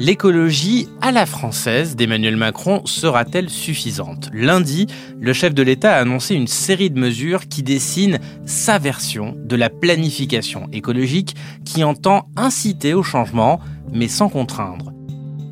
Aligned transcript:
L'écologie 0.00 0.88
à 1.00 1.10
la 1.10 1.26
française 1.26 1.96
d'Emmanuel 1.96 2.36
Macron 2.36 2.82
sera-t-elle 2.84 3.50
suffisante? 3.50 4.30
Lundi, 4.32 4.86
le 5.18 5.32
chef 5.32 5.54
de 5.54 5.62
l'État 5.64 5.96
a 5.96 6.00
annoncé 6.00 6.36
une 6.36 6.46
série 6.46 6.88
de 6.88 7.00
mesures 7.00 7.48
qui 7.48 7.64
dessinent 7.64 8.20
sa 8.46 8.78
version 8.78 9.34
de 9.36 9.56
la 9.56 9.70
planification 9.70 10.68
écologique 10.72 11.34
qui 11.64 11.82
entend 11.82 12.28
inciter 12.36 12.94
au 12.94 13.02
changement 13.02 13.58
mais 13.92 14.06
sans 14.06 14.28
contraindre. 14.28 14.92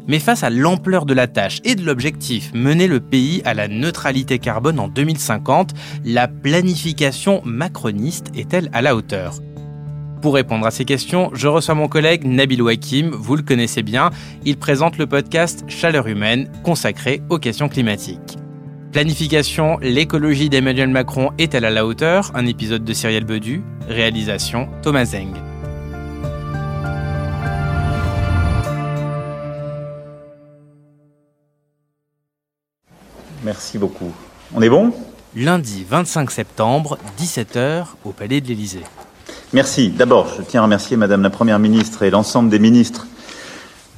Mais 0.07 0.21
face 0.21 0.45
à 0.45 0.51
l'ampleur 0.51 1.07
de 1.07 1.15
la 1.15 1.27
tâche 1.27 1.61
et 1.65 1.75
de 1.75 1.83
l'objectif, 1.83 2.53
mener 2.55 2.87
le 2.87 3.01
pays 3.01 3.43
à 3.45 3.53
la 3.53 3.67
neutralité 3.67 4.39
carbone 4.39 4.79
en 4.79 4.87
2050, 4.87 5.75
la 6.05 6.29
planification 6.29 7.43
macroniste 7.45 8.29
est-elle 8.37 8.71
à 8.73 8.81
la 8.81 8.95
hauteur? 8.95 9.41
Pour 10.21 10.35
répondre 10.35 10.67
à 10.67 10.71
ces 10.71 10.85
questions, 10.85 11.31
je 11.33 11.49
reçois 11.49 11.75
mon 11.75 11.89
collègue 11.89 12.25
Nabil 12.25 12.63
Wakim, 12.63 13.11
vous 13.11 13.37
le 13.37 13.43
connaissez 13.43 13.83
bien, 13.83 14.11
il 14.45 14.57
présente 14.57 14.99
le 14.99 15.07
podcast 15.07 15.65
Chaleur 15.69 16.07
humaine 16.07 16.51
consacré 16.63 17.23
aux 17.31 17.39
questions 17.39 17.69
climatiques. 17.69 18.37
Planification, 18.93 19.79
l'écologie 19.83 20.49
d'Emmanuel 20.49 20.89
Macron 20.89 21.31
est-elle 21.39 21.65
à 21.65 21.71
la 21.71 21.85
hauteur 21.85 22.31
Un 22.35 22.47
épisode 22.47 22.85
de 22.85 22.93
Cyrielle 22.93 23.25
Bedu, 23.25 23.63
réalisation 23.89 24.69
Thomas 24.83 25.05
Zeng. 25.05 25.35
Merci 33.45 33.79
beaucoup. 33.79 34.13
On 34.55 34.63
est 34.63 34.71
bon? 34.71 34.93
Lundi 35.37 35.85
25 35.89 36.31
septembre, 36.31 36.99
17h, 37.19 37.89
au 38.05 38.13
Palais 38.13 38.41
de 38.41 38.49
l'Élysée. 38.49 38.83
Merci. 39.57 39.89
D'abord, 39.89 40.29
je 40.37 40.43
tiens 40.43 40.61
à 40.61 40.65
remercier 40.65 40.99
Madame 40.99 41.23
la 41.23 41.31
Première 41.31 41.59
ministre 41.59 42.03
et 42.03 42.11
l'ensemble 42.11 42.51
des 42.51 42.59
ministres 42.59 43.07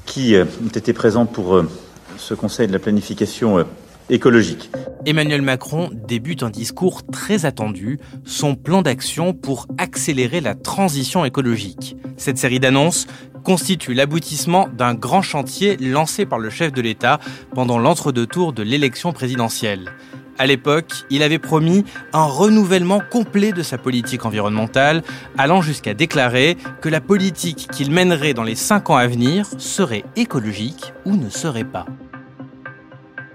qui 0.07 0.37
euh, 0.37 0.45
ont 0.65 0.69
été 0.69 0.93
présents 0.93 1.27
pour 1.27 1.57
euh, 1.57 1.69
ce 2.17 2.33
Conseil 2.33 2.69
de 2.69 2.73
la 2.73 2.79
planification 2.79 3.59
euh, 3.59 3.65
écologique. 4.09 4.71
Emmanuel 5.05 5.43
Macron 5.43 5.91
débute 5.93 6.45
un 6.45 6.51
discours 6.51 7.05
très 7.05 7.45
attendu, 7.45 7.99
son 8.25 8.55
plan 8.55 8.83
d'action 8.83 9.33
pour 9.35 9.67
accélérer 9.79 10.41
la 10.41 10.55
transition 10.55 11.25
écologique. 11.25 11.97
Cette 12.17 12.39
série 12.39 12.61
d'annonces 12.61 13.09
constitue 13.43 13.95
l'aboutissement 13.95 14.69
d'un 14.69 14.95
grand 14.95 15.23
chantier 15.23 15.77
lancé 15.79 16.25
par 16.25 16.39
le 16.39 16.51
chef 16.51 16.71
de 16.71 16.83
l'État 16.83 17.19
pendant 17.53 17.81
l'entre-deux-tours 17.81 18.53
de 18.53 18.63
l'élection 18.63 19.13
présidentielle. 19.13 19.91
À 20.39 20.47
l'époque, 20.47 21.05
il 21.11 21.23
avait 21.23 21.39
promis 21.39 21.85
un 22.13 22.25
renouvellement 22.25 23.01
complet 23.01 23.53
de 23.53 23.63
sa 23.63 23.77
politique 23.77 24.25
environnementale, 24.25 25.03
allant 25.37 25.63
jusqu'à 25.63 25.95
déclarer 25.95 26.57
que 26.81 26.89
la 26.89 27.01
politique 27.01 27.69
qu'il 27.73 27.91
mènerait 27.91 28.35
dans 28.35 28.45
les 28.45 28.55
cinq 28.55 28.91
ans 28.91 28.97
à 28.97 29.07
venir 29.07 29.47
serait 29.59 30.05
écologique 30.17 30.93
ou 31.05 31.17
ne 31.17 31.29
serait 31.29 31.65
pas. 31.65 31.87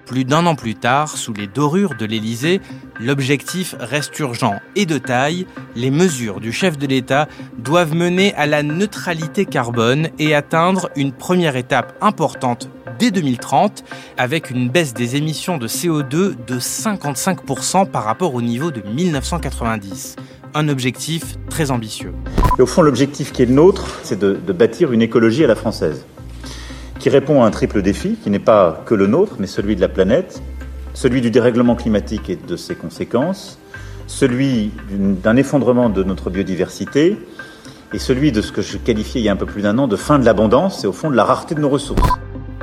Plus 0.06 0.26
d'un 0.26 0.46
an 0.46 0.56
plus 0.56 0.76
tard, 0.76 1.18
sous 1.18 1.34
les 1.34 1.48
dorures 1.48 1.96
de 1.98 2.06
l'Élysée, 2.06 2.60
l'objectif 3.00 3.74
reste 3.80 4.18
urgent 4.20 4.56
et 4.76 4.86
de 4.86 4.98
taille. 4.98 5.48
Les 5.76 5.92
mesures 5.92 6.42
du 6.42 6.52
chef 6.52 6.78
de 6.78 6.86
l'État 6.86 7.28
doivent 7.58 7.96
mener 7.96 8.34
à 8.36 8.46
la 8.46 8.64
neutralité 8.64 9.46
carbone 9.46 10.10
et 10.20 10.36
atteindre 10.36 10.90
une 10.98 11.14
première 11.14 11.56
étape 11.56 11.98
importante 12.02 12.70
dès 13.00 13.12
2030, 13.12 13.84
avec 14.18 14.52
une 14.52 14.70
baisse 14.70 14.94
des 14.94 15.16
émissions 15.16 15.58
de 15.58 15.68
CO2 15.68 16.36
de 16.46 16.60
55% 16.60 17.90
par 17.90 18.04
rapport 18.04 18.34
au 18.36 18.42
niveau 18.42 18.72
de 18.72 18.82
1990. 18.82 20.18
Un 20.54 20.68
objectif 20.68 21.38
très 21.50 21.72
ambitieux. 21.72 22.14
au 22.60 22.66
fond, 22.66 22.82
l'objectif 22.82 23.32
qui 23.32 23.42
est 23.42 23.46
le 23.46 23.54
nôtre, 23.54 24.00
c'est 24.04 24.20
de 24.20 24.54
bâtir 24.54 24.92
une 24.92 25.02
écologie 25.02 25.44
à 25.44 25.48
la 25.48 25.56
française, 25.56 26.06
qui 27.04 27.10
répond 27.10 27.44
à 27.44 27.46
un 27.46 27.52
triple 27.52 27.82
défi, 27.82 28.16
qui 28.16 28.30
n'est 28.30 28.40
pas 28.40 28.82
que 28.86 28.96
le 28.96 29.08
nôtre, 29.08 29.36
mais 29.38 29.46
celui 29.46 29.76
de 29.76 29.82
la 29.82 29.90
planète, 29.90 30.42
celui 30.94 31.20
du 31.20 31.32
dérèglement 31.32 31.76
climatique 31.76 32.30
et 32.30 32.38
de 32.38 32.56
ses 32.56 32.76
conséquences, 32.76 33.60
celui 34.08 34.72
d'un 34.90 35.36
effondrement 35.36 35.90
de 35.90 36.02
notre 36.02 36.30
biodiversité, 36.30 37.18
et 37.92 38.00
celui 38.00 38.32
de 38.32 38.42
ce 38.42 38.54
que 38.54 38.62
je 38.62 38.78
qualifiais 38.78 39.20
il 39.20 39.26
y 39.26 39.28
a 39.28 39.34
un 39.34 39.36
peu 39.36 39.46
plus 39.46 39.64
d'un 39.64 39.78
an 39.80 39.90
de 39.90 39.98
fin 39.98 40.18
de 40.18 40.24
l'abondance 40.24 40.86
et 40.86 40.88
au 40.88 40.94
fond 40.94 41.10
de 41.10 41.18
la 41.18 41.26
rareté 41.26 41.56
de 41.56 41.60
nos 41.60 41.68
ressources. 41.68 42.10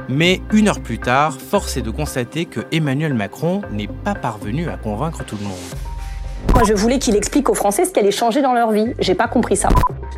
Mais 0.08 0.40
une 0.54 0.68
heure 0.68 0.80
plus 0.80 0.98
tard, 0.98 1.34
force 1.34 1.76
est 1.76 1.82
de 1.82 1.90
constater 1.90 2.46
que 2.46 2.60
Emmanuel 2.72 3.12
Macron 3.12 3.60
n'est 3.70 3.88
pas 3.88 4.14
parvenu 4.14 4.70
à 4.70 4.78
convaincre 4.78 5.22
tout 5.22 5.36
le 5.36 5.44
monde. 5.44 6.54
Moi, 6.54 6.62
je 6.64 6.72
voulais 6.72 6.98
qu'il 6.98 7.14
explique 7.14 7.50
aux 7.50 7.54
Français 7.54 7.84
ce 7.84 7.90
qui 7.90 8.00
allait 8.00 8.10
changer 8.10 8.40
dans 8.40 8.54
leur 8.54 8.70
vie. 8.70 8.94
J'ai 9.00 9.14
pas 9.14 9.28
compris 9.28 9.58
ça. 9.58 9.68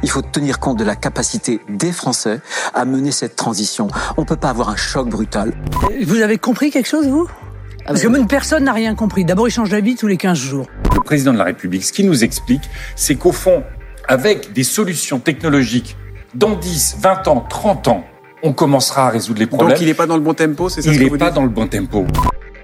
Il 0.03 0.11
faut 0.11 0.23
tenir 0.23 0.59
compte 0.59 0.79
de 0.79 0.85
la 0.85 0.97
capacité 0.97 1.61
des 1.69 1.93
Français 1.93 2.41
à 2.75 2.85
mener 2.85 3.13
cette 3.13 3.37
transition. 3.37 3.89
On 4.17 4.25
peut 4.25 4.37
pas 4.37 4.51
avoir 4.51 4.69
un 4.69 4.77
choc 4.77 5.09
brutal. 5.09 5.53
Vous 6.05 6.21
avez 6.21 6.39
compris 6.39 6.71
quelque 6.71 6.89
chose, 6.89 7.07
vous? 7.07 7.29
Parce 7.87 8.01
que 8.03 8.09
même 8.09 8.27
personne 8.27 8.65
n'a 8.65 8.73
rien 8.73 8.95
compris. 8.95 9.25
D'abord, 9.25 9.49
il 9.49 9.51
change 9.51 9.71
d'avis 9.71 9.97
tous 9.97 10.07
les 10.07 10.17
15 10.17 10.39
jours. 10.39 10.67
Le 10.95 11.01
président 11.01 11.33
de 11.33 11.39
la 11.39 11.45
République, 11.45 11.85
ce 11.85 11.93
qu'il 11.93 12.07
nous 12.07 12.23
explique, 12.25 12.63
c'est 12.97 13.17
qu'au 13.17 13.33
fond, 13.33 13.63
avec 14.09 14.53
des 14.53 14.65
solutions 14.65 15.19
technologiques, 15.19 15.97
dans 16.35 16.55
10, 16.57 16.97
20 17.01 17.29
ans, 17.29 17.45
30 17.49 17.89
ans, 17.89 18.05
on 18.45 18.53
commencera 18.53 19.07
à 19.07 19.11
résoudre 19.11 19.39
les 19.41 19.47
problèmes. 19.47 19.71
Donc 19.71 19.81
il 19.81 19.87
n'est 19.87 19.95
pas 19.95 20.07
dans 20.07 20.17
le 20.17 20.23
bon 20.23 20.35
tempo, 20.35 20.69
c'est 20.69 20.83
ça 20.83 20.91
Il 20.93 20.99
que 20.99 21.05
n'est 21.05 21.11
pas 21.19 21.27
dites? 21.27 21.35
dans 21.35 21.43
le 21.43 21.49
bon 21.49 21.67
tempo. 21.67 22.07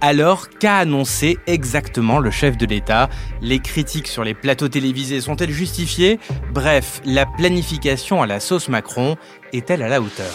Alors, 0.00 0.48
qu'a 0.48 0.76
annoncé 0.76 1.38
exactement 1.48 2.20
le 2.20 2.30
chef 2.30 2.56
de 2.56 2.66
l'État? 2.66 3.08
Les 3.40 3.58
critiques 3.58 4.06
sur 4.06 4.22
les 4.22 4.34
plateaux 4.34 4.68
télévisés 4.68 5.20
sont-elles 5.20 5.50
justifiées? 5.50 6.20
Bref, 6.52 7.00
la 7.04 7.26
planification 7.26 8.22
à 8.22 8.26
la 8.26 8.38
sauce 8.38 8.68
Macron 8.68 9.16
est-elle 9.52 9.82
à 9.82 9.88
la 9.88 10.00
hauteur? 10.00 10.32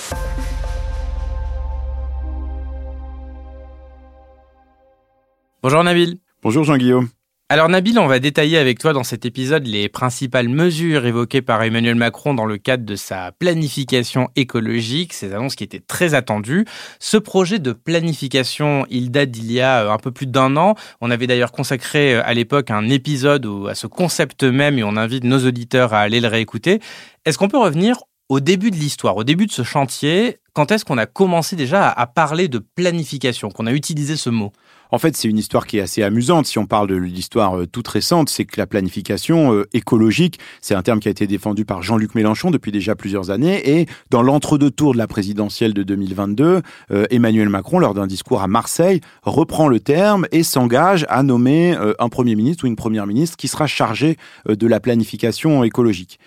Bonjour 5.62 5.84
Nabil. 5.84 6.18
Bonjour 6.41 6.66
Jean-Guillaume. 6.66 7.07
Alors 7.53 7.69
Nabil, 7.69 8.00
on 8.00 8.08
va 8.08 8.18
détailler 8.18 8.58
avec 8.58 8.80
toi 8.80 8.94
dans 8.94 9.03
cet 9.03 9.28
épisode 9.28 9.68
les 9.68 9.88
principales 9.88 10.50
mesures 10.50 11.06
évoquées 11.06 11.44
par 11.44 11.62
Emmanuel 11.62 11.94
Macron 11.94 12.34
dans 12.34 12.47
le 12.47 12.58
cadre 12.58 12.84
de 12.84 12.96
sa 12.96 13.31
planification 13.31 14.31
écologique, 14.36 15.14
ces 15.14 15.36
annonces 15.36 15.53
qui 15.53 15.63
étaient 15.63 15.80
très 15.80 16.16
attendues. 16.16 16.66
Ce 16.97 17.16
projet 17.16 17.59
de 17.59 17.72
planification, 17.72 18.88
il 18.90 19.12
date 19.12 19.30
d'il 19.30 19.52
y 19.52 19.62
a 19.62 19.84
euh, 19.84 19.92
un 19.92 20.00
peu 20.00 20.09
plus 20.09 20.25
d'un 20.25 20.58
an. 20.58 20.74
On 21.00 21.12
avait 21.12 21.28
d'ailleurs 21.28 21.52
consacré 21.52 22.16
euh, 22.16 22.24
à 22.25 22.34
l'époque 22.34 22.72
un 22.72 22.90
épisode 22.90 23.47
à 23.69 23.75
ce 23.75 23.86
concept 23.86 24.42
même 24.42 24.80
et 24.80 24.84
on 24.84 24.97
invite 24.97 25.24
nos 25.24 25.46
auditeurs 25.46 25.94
à 25.94 26.00
aller 26.00 26.22
le 26.22 26.30
réécouter. 26.30 26.80
Est-ce 27.24 27.38
qu'on 27.38 27.50
peut 27.50 27.59
revenir 27.59 27.97
au 28.34 28.40
début 28.40 28.72
de 28.72 28.76
l'histoire, 28.76 29.16
au 29.16 29.24
début 29.24 29.46
de 29.46 29.52
ce 29.52 29.62
chantier, 29.62 30.40
quand 30.54 30.72
est-ce 30.72 30.86
qu'on 30.86 30.98
a 30.98 31.06
commencé 31.06 31.56
déjà 31.56 31.88
à 31.88 32.08
parler 32.08 32.48
de 32.48 32.58
planification, 32.58 33.50
qu'on 33.50 33.68
a 33.68 33.72
utilisé 33.72 34.16
ce 34.18 34.32
mot? 34.32 34.52
En 34.90 34.98
fait, 34.98 35.16
c'est 35.16 35.28
une 35.28 35.38
histoire 35.38 35.68
qui 35.68 35.78
est 35.78 35.82
assez 35.82 36.02
amusante. 36.02 36.48
Si 36.48 36.58
on 36.58 36.66
parle 36.66 36.88
de 36.88 36.96
l'histoire 36.96 37.60
euh, 37.60 37.68
toute 37.68 37.88
récente, 37.88 38.30
c'est 38.30 38.46
que 38.46 38.60
la 38.60 38.66
planification 38.66 39.54
euh, 39.54 39.68
écologique, 39.74 40.40
c'est 40.62 40.74
un 40.74 40.82
terme 40.82 41.00
qui 41.00 41.10
a 41.10 41.12
été 41.12 41.28
défendu 41.28 41.64
par 41.64 41.84
Jean-Luc 41.84 42.16
Mélenchon 42.16 42.50
depuis 42.50 42.72
déjà 42.72 42.96
plusieurs 42.96 43.30
années. 43.30 43.78
Et 43.78 43.86
dans 44.10 44.24
l'entre-deux 44.24 44.72
tours 44.72 44.94
de 44.94 44.98
la 44.98 45.08
présidentielle 45.08 45.76
de 45.76 45.84
2022, 45.84 46.62
euh, 46.92 47.06
Emmanuel 47.12 47.50
Macron, 47.50 47.78
lors 47.78 47.94
d'un 47.94 48.08
discours 48.08 48.42
à 48.42 48.48
Marseille, 48.48 49.02
reprend 49.22 49.68
le 49.68 49.80
terme 49.80 50.26
et 50.32 50.42
s'engage 50.42 51.06
à 51.08 51.22
nommer 51.22 51.76
un 52.00 52.10
Premier 52.10 52.36
ministre 52.36 52.64
ou 52.64 52.68
une 52.68 52.76
Première 52.76 53.06
ministre 53.06 53.38
qui 53.38 53.48
sera 53.48 53.68
chargé 53.68 54.18
de 54.48 54.68
la 54.68 54.80
planification 54.80 55.64
écologique. 55.64 56.19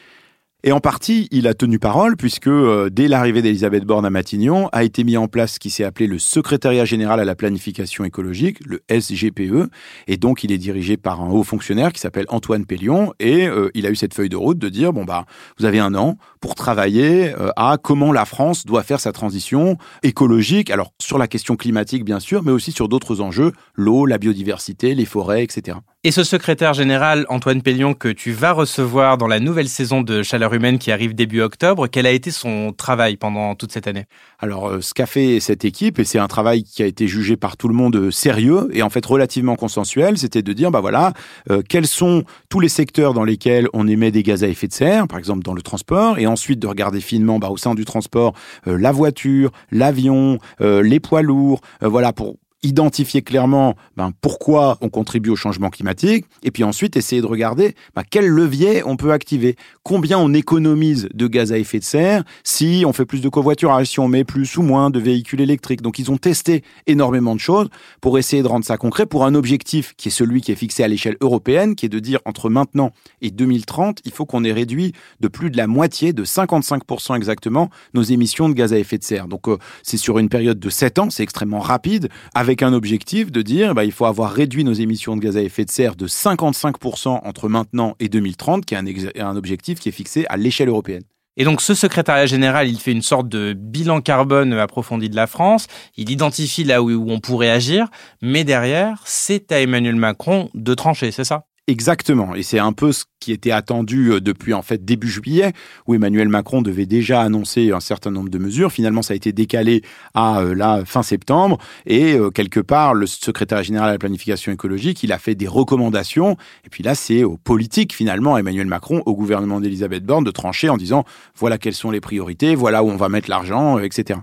Et 0.69 0.73
en 0.73 0.81
partie, 0.81 1.29
il 1.31 1.47
a 1.47 1.55
tenu 1.55 1.79
parole 1.79 2.17
puisque 2.17 2.49
euh, 2.49 2.91
dès 2.91 3.07
l'arrivée 3.07 3.41
d'Elisabeth 3.41 3.85
Borne 3.85 4.05
à 4.05 4.11
Matignon, 4.11 4.69
a 4.73 4.83
été 4.83 5.05
mis 5.05 5.17
en 5.17 5.29
place 5.29 5.53
ce 5.53 5.59
qui 5.61 5.71
s'est 5.71 5.85
appelé 5.85 6.09
le 6.09 6.19
Secrétariat 6.19 6.85
général 6.85 7.21
à 7.21 7.25
la 7.25 7.37
planification 7.37 8.05
écologique, 8.05 8.59
le 8.67 8.83
SGPE, 8.91 9.71
et 10.09 10.17
donc 10.17 10.43
il 10.43 10.51
est 10.51 10.59
dirigé 10.59 10.97
par 10.97 11.21
un 11.21 11.31
haut 11.31 11.45
fonctionnaire 11.45 11.93
qui 11.93 12.01
s'appelle 12.01 12.25
Antoine 12.31 12.67
Pellion, 12.67 13.13
et 13.21 13.47
euh, 13.47 13.71
il 13.75 13.87
a 13.87 13.91
eu 13.91 13.95
cette 13.95 14.13
feuille 14.13 14.29
de 14.29 14.35
route 14.35 14.59
de 14.59 14.69
dire 14.69 14.93
bon 14.93 15.05
bah 15.05 15.25
vous 15.57 15.67
avez 15.67 15.79
un 15.79 15.95
an 15.95 16.19
pour 16.41 16.57
travailler 16.57 17.33
euh, 17.39 17.51
à 17.55 17.79
comment 17.81 18.11
la 18.11 18.25
France 18.25 18.67
doit 18.67 18.83
faire 18.83 18.99
sa 18.99 19.13
transition 19.13 19.79
écologique, 20.03 20.73
alors 20.73 20.91
sur 21.01 21.17
la 21.17 21.29
question 21.29 21.55
climatique 21.55 22.05
bien 22.05 22.19
sûr, 22.19 22.43
mais 22.43 22.51
aussi 22.51 22.73
sur 22.73 22.89
d'autres 22.89 23.21
enjeux, 23.21 23.53
l'eau, 23.77 24.05
la 24.05 24.19
biodiversité, 24.19 24.97
les 24.97 25.07
forêts, 25.07 25.45
etc. 25.45 25.77
Et 26.07 26.13
ce 26.13 26.23
secrétaire 26.23 26.73
général, 26.73 27.27
Antoine 27.31 27.63
Pellion, 27.63 27.93
que 27.93 28.07
tu 28.07 28.31
vas 28.31 28.53
recevoir 28.53 29.19
dans 29.19 29.27
la 29.27 29.41
nouvelle 29.41 29.69
saison 29.69 30.03
de 30.03 30.23
Chaleur 30.23 30.55
Humaine 30.55 30.79
qui 30.79 30.93
arrive 30.93 31.17
début 31.17 31.41
octobre, 31.41 31.89
quel 31.89 32.07
a 32.07 32.13
été 32.13 32.31
son 32.31 32.73
travail 32.73 33.17
pendant 33.17 33.57
toute 33.57 33.73
cette 33.73 33.89
année? 33.89 34.05
Alors, 34.39 34.69
euh, 34.69 34.81
ce 34.81 34.95
qu'a 34.95 35.07
fait 35.07 35.41
cette 35.41 35.65
équipe, 35.65 35.99
et 35.99 36.05
c'est 36.05 36.21
un 36.21 36.29
travail 36.29 36.63
qui 36.63 36.85
a 36.85 36.87
été 36.87 37.09
jugé 37.09 37.37
par 37.37 37.57
tout 37.57 37.67
le 37.67 37.75
monde 37.75 37.97
euh, 37.97 38.11
sérieux 38.13 38.69
et 38.73 38.85
en 38.85 38.89
fait 38.89 39.05
relativement 39.05 39.57
consensuel, 39.57 40.17
c'était 40.17 40.43
de 40.43 40.53
dire, 40.53 40.71
bah 40.71 40.81
voilà, 40.81 41.13
euh, 41.51 41.61
quels 41.69 41.89
sont 41.89 42.23
tous 42.51 42.61
les 42.61 42.69
secteurs 42.69 43.13
dans 43.13 43.25
lesquels 43.25 43.69
on 43.73 43.89
émet 43.89 44.13
des 44.13 44.23
gaz 44.23 44.45
à 44.45 44.47
effet 44.47 44.69
de 44.69 44.75
serre, 44.75 45.09
par 45.09 45.19
exemple 45.19 45.43
dans 45.43 45.55
le 45.55 45.63
transport, 45.63 46.21
et 46.21 46.29
ensuite 46.29 46.61
de 46.61 46.69
regarder 46.69 47.01
finement 47.01 47.41
bah, 47.41 47.49
au 47.51 47.57
sein 47.57 47.75
du 47.75 47.85
transport 47.85 48.33
la 48.65 48.93
voiture, 48.93 49.51
l'avion, 49.73 50.39
les 50.61 51.01
poids 51.01 51.23
lourds, 51.23 51.63
voilà, 51.81 52.13
pour 52.13 52.37
identifier 52.67 53.23
clairement 53.23 53.77
ben, 53.97 54.13
pourquoi 54.21 54.79
on 54.81 54.89
contribue 54.89 55.31
au 55.31 55.37
changement 55.37 55.71
climatique, 55.71 56.27
et 56.43 56.51
puis 56.51 56.65
ensuite 56.65 56.97
essayer 56.97 57.23
de 57.23 57.27
regarder 57.27 57.75
ben, 57.95 58.03
quel 58.09 58.27
levier 58.27 58.83
on 58.85 58.97
peut 58.97 59.13
activer, 59.13 59.57
combien 59.83 60.19
on 60.19 60.35
économise 60.35 61.09
de 61.15 61.27
gaz 61.27 61.53
à 61.53 61.59
effet 61.59 61.79
de 61.79 61.85
serre 61.85 62.25
si 62.45 62.85
on 62.87 62.93
fait 62.93 63.07
plus 63.07 63.21
de 63.21 63.29
covoiturage, 63.29 63.87
si 63.87 64.01
on 64.01 64.09
met 64.09 64.25
plus 64.25 64.57
ou 64.57 64.63
moins 64.63 64.91
de 64.91 64.99
véhicules 64.99 65.41
électriques. 65.41 65.83
Donc 65.83 65.99
ils 65.99 66.11
ont 66.11 66.17
testé 66.17 66.63
énormément 66.87 67.35
de 67.35 67.41
choses 67.41 67.69
pour 68.01 68.19
essayer 68.19 68.43
de 68.43 68.49
rendre 68.49 68.65
ça 68.65 68.77
concret 68.77 69.07
pour 69.07 69.25
un 69.25 69.35
objectif 69.35 69.95
qui 69.97 70.09
est 70.09 70.11
celui 70.13 70.41
qui 70.41 70.53
est 70.53 70.57
fixé 70.57 70.83
à 70.83 70.89
l'échelle 70.89 71.17
européenne, 71.21 71.75
qui 71.77 71.87
est 71.87 71.91
de 71.91 71.99
dire 71.99 72.21
entre 72.25 72.51
maintenant 72.51 72.93
et 73.21 73.31
2030, 73.31 74.01
il 74.05 74.13
faut 74.13 74.27
qu'on 74.27 74.45
ait 74.45 74.53
réduit 74.53 74.93
de 75.21 75.29
plus 75.29 75.51
de 75.51 75.57
la 75.57 75.67
moitié, 75.67 76.13
de 76.13 76.25
55% 76.25 77.17
exactement, 77.17 77.71
nos 77.95 78.03
émissions 78.03 78.49
de 78.49 78.55
gaz 78.55 78.73
à 78.73 78.79
effet 78.79 78.99
de 78.99 79.05
serre. 79.05 79.29
Donc 79.29 79.49
euh, 79.49 79.59
c'est 79.83 79.97
sur 79.97 80.19
une 80.19 80.29
période 80.29 80.59
de 80.59 80.71
7 80.71 80.99
ans, 80.99 81.11
c'est 81.11 81.23
extrêmement 81.23 81.61
rapide, 81.61 82.09
avec 82.35 82.56
un 82.63 82.73
objectif 82.73 83.31
de 83.31 83.43
dire 83.43 83.75
bah, 83.75 83.85
il 83.85 83.93
faut 83.93 84.07
avoir 84.07 84.33
réduit 84.33 84.65
nos 84.65 84.73
émissions 84.73 85.17
de 85.17 85.21
gaz 85.21 85.37
à 85.37 85.43
effet 85.43 85.65
de 85.65 85.71
serre 85.71 85.97
de 85.97 86.07
55% 86.07 87.21
entre 87.25 87.49
maintenant 87.49 87.97
et 88.01 88.09
2030, 88.09 88.65
qui 88.65 88.75
est 88.75 88.79
un, 88.79 89.27
un 89.27 89.37
objectif 89.37 89.81
qui 89.81 89.89
est 89.89 89.93
fixé 89.93 90.27
à 90.29 90.37
l'échelle 90.37 90.69
européenne. 90.69 91.03
Et 91.37 91.45
donc 91.45 91.61
ce 91.61 91.75
secrétariat 91.75 92.27
général, 92.27 92.69
il 92.69 92.79
fait 92.79 92.93
une 92.93 93.03
sorte 93.03 93.29
de 93.29 93.53
bilan 93.53 94.01
carbone 94.01 94.55
approfondi 94.55 95.11
de 95.11 95.17
la 95.17 95.27
France, 95.27 95.67
il 95.97 96.11
identifie 96.11 96.65
là 96.65 96.83
où 96.83 97.11
on 97.11 97.21
pourrait 97.21 97.51
agir, 97.51 97.89
mais 98.23 98.43
derrière, 98.45 99.03
c'est 99.05 99.53
à 99.53 99.61
Emmanuel 99.61 99.97
Macron 99.97 100.49
de 100.55 100.75
trancher, 100.75 101.11
c'est 101.11 101.25
ça? 101.25 101.45
Exactement, 101.69 102.37
et 102.37 102.45
c'est 102.45 102.61
un 102.61 102.73
peu 102.73 102.93
ce 102.93 103.07
qui 103.19 103.33
était 103.33 103.51
attendu 103.51 104.13
euh, 104.13 104.21
depuis 104.21 104.55
en 104.55 104.63
fait 104.63 104.85
début 104.85 105.09
juillet, 105.09 105.53
où 105.89 105.97
Emmanuel 105.97 106.29
Macron 106.29 106.63
devait 106.63 106.87
déjà 106.87 107.23
annoncer 107.23 107.73
un 107.73 107.81
certain 107.81 108.13
nombre 108.13 108.29
de 108.29 108.39
mesures. 108.39 108.71
Finalement, 108.71 109.03
ça 109.03 109.15
a 109.15 109.17
été 109.17 109.33
décalé 109.33 109.83
à 110.15 110.43
euh, 110.43 110.55
la 110.55 110.85
fin 110.85 111.03
septembre, 111.03 111.59
et 111.85 112.15
euh, 112.15 112.31
quelque 112.31 112.61
part, 112.61 112.95
le 112.95 113.09
secrétaire 113.09 113.65
général 113.65 113.89
à 113.89 113.93
la 113.93 113.99
planification 113.99 114.53
écologique, 114.53 115.03
il 115.03 115.11
a 115.11 115.19
fait 115.19 115.35
des 115.35 115.49
recommandations. 115.49 116.37
Et 116.65 116.69
puis 116.71 116.85
là, 116.85 116.95
c'est 116.95 117.25
aux 117.25 117.37
politiques 117.37 117.93
finalement, 117.93 118.39
Emmanuel 118.39 118.69
Macron, 118.69 119.03
au 119.05 119.17
gouvernement 119.17 119.61
d'Elisabeth 119.61 120.05
Borne, 120.05 120.23
de 120.23 120.31
trancher 120.31 120.69
en 120.69 120.77
disant 120.77 121.05
voilà 121.35 121.59
quelles 121.59 121.75
sont 121.75 121.91
les 121.91 122.01
priorités, 122.01 122.55
voilà 122.55 122.85
où 122.85 122.91
on 122.91 122.97
va 122.97 123.09
mettre 123.09 123.29
l'argent, 123.29 123.81
etc. 123.81 124.21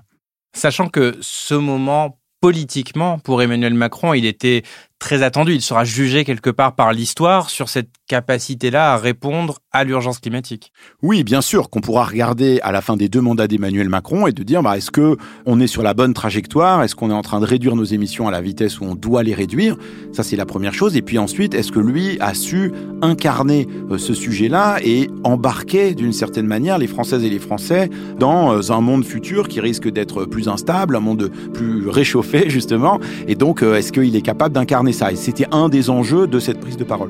Sachant 0.56 0.88
que 0.88 1.18
ce 1.20 1.56
moment 1.56 2.20
politiquement, 2.44 3.20
pour 3.20 3.42
Emmanuel 3.42 3.74
Macron, 3.74 4.14
il 4.14 4.26
était 4.26 4.64
très 5.04 5.22
attendu. 5.22 5.54
Il 5.54 5.62
sera 5.62 5.84
jugé 5.84 6.24
quelque 6.24 6.50
part 6.50 6.76
par 6.76 6.94
l'histoire 6.94 7.50
sur 7.50 7.68
cette 7.68 7.90
capacité-là 8.08 8.94
à 8.94 8.98
répondre 8.98 9.60
à 9.74 9.84
l'urgence 9.84 10.20
climatique. 10.20 10.72
Oui, 11.02 11.24
bien 11.24 11.42
sûr, 11.42 11.72
qu'on 11.72 11.82
pourra 11.82 12.06
regarder 12.06 12.60
à 12.62 12.72
la 12.72 12.82
fin 12.82 12.96
des 12.96 13.10
deux 13.10 13.22
mandats 13.22 13.48
d'Emmanuel 13.48 13.90
Macron 13.90 14.28
et 14.28 14.32
de 14.32 14.44
dire, 14.44 14.62
bah, 14.62 14.78
est-ce 14.78 14.92
que 14.92 15.18
on 15.48 15.60
est 15.60 15.68
sur 15.68 15.82
la 15.82 15.96
bonne 15.96 16.14
trajectoire? 16.14 16.84
Est-ce 16.84 16.96
qu'on 16.96 17.10
est 17.10 17.14
en 17.14 17.24
train 17.24 17.40
de 17.40 17.46
réduire 17.46 17.76
nos 17.76 17.84
émissions 17.84 18.28
à 18.28 18.32
la 18.32 18.40
vitesse 18.40 18.80
où 18.80 18.86
on 18.86 18.94
doit 18.94 19.24
les 19.24 19.34
réduire? 19.34 19.76
Ça, 20.12 20.22
c'est 20.22 20.36
la 20.36 20.46
première 20.46 20.76
chose. 20.76 20.96
Et 20.96 21.02
puis 21.02 21.18
ensuite, 21.18 21.56
est-ce 21.56 21.72
que 21.72 21.80
lui 21.80 22.20
a 22.20 22.36
su 22.36 22.72
incarner 23.02 23.68
euh, 23.90 23.98
ce 23.98 24.14
sujet-là 24.14 24.78
et 24.84 25.10
embarquer 25.24 25.96
d'une 25.96 26.14
certaine 26.14 26.46
manière 26.46 26.78
les 26.78 26.88
Françaises 26.88 27.24
et 27.24 27.30
les 27.30 27.40
Français 27.40 27.90
dans 28.20 28.54
euh, 28.54 28.72
un 28.72 28.82
monde 28.82 29.04
futur 29.04 29.48
qui 29.48 29.60
risque 29.60 29.90
d'être 29.90 30.26
plus 30.26 30.48
instable, 30.48 30.96
un 30.96 31.00
monde 31.00 31.32
plus 31.52 31.90
réchauffé, 31.90 32.48
justement? 32.50 33.00
Et 33.28 33.34
donc, 33.34 33.64
euh, 33.64 33.76
est-ce 33.76 33.92
qu'il 33.92 34.16
est 34.16 34.22
capable 34.22 34.54
d'incarner 34.54 34.94
ça? 34.94 35.12
Et 35.12 35.16
c'était 35.16 35.48
un 35.52 35.68
des 35.68 35.90
enjeux 35.90 36.28
de 36.28 36.40
cette 36.40 36.60
prise 36.60 36.78
de 36.78 36.84
parole. 36.84 37.10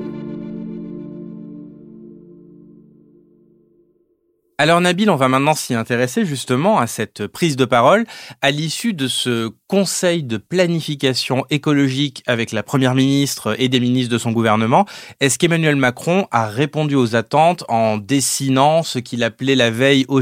Alors 4.56 4.80
Nabil, 4.80 5.10
on 5.10 5.16
va 5.16 5.26
maintenant 5.26 5.54
s'y 5.54 5.74
intéresser 5.74 6.24
justement 6.24 6.78
à 6.78 6.86
cette 6.86 7.26
prise 7.26 7.56
de 7.56 7.64
parole 7.64 8.06
à 8.40 8.52
l'issue 8.52 8.92
de 8.92 9.08
ce 9.08 9.50
conseil 9.66 10.22
de 10.22 10.36
planification 10.36 11.44
écologique 11.50 12.22
avec 12.28 12.52
la 12.52 12.62
première 12.62 12.94
ministre 12.94 13.56
et 13.58 13.68
des 13.68 13.80
ministres 13.80 14.12
de 14.12 14.18
son 14.18 14.30
gouvernement. 14.30 14.86
Est-ce 15.18 15.40
qu'Emmanuel 15.40 15.74
Macron 15.74 16.28
a 16.30 16.46
répondu 16.46 16.94
aux 16.94 17.16
attentes 17.16 17.64
en 17.68 17.96
dessinant 17.96 18.84
ce 18.84 19.00
qu'il 19.00 19.24
appelait 19.24 19.56
la 19.56 19.70
veille 19.70 20.04
au 20.06 20.20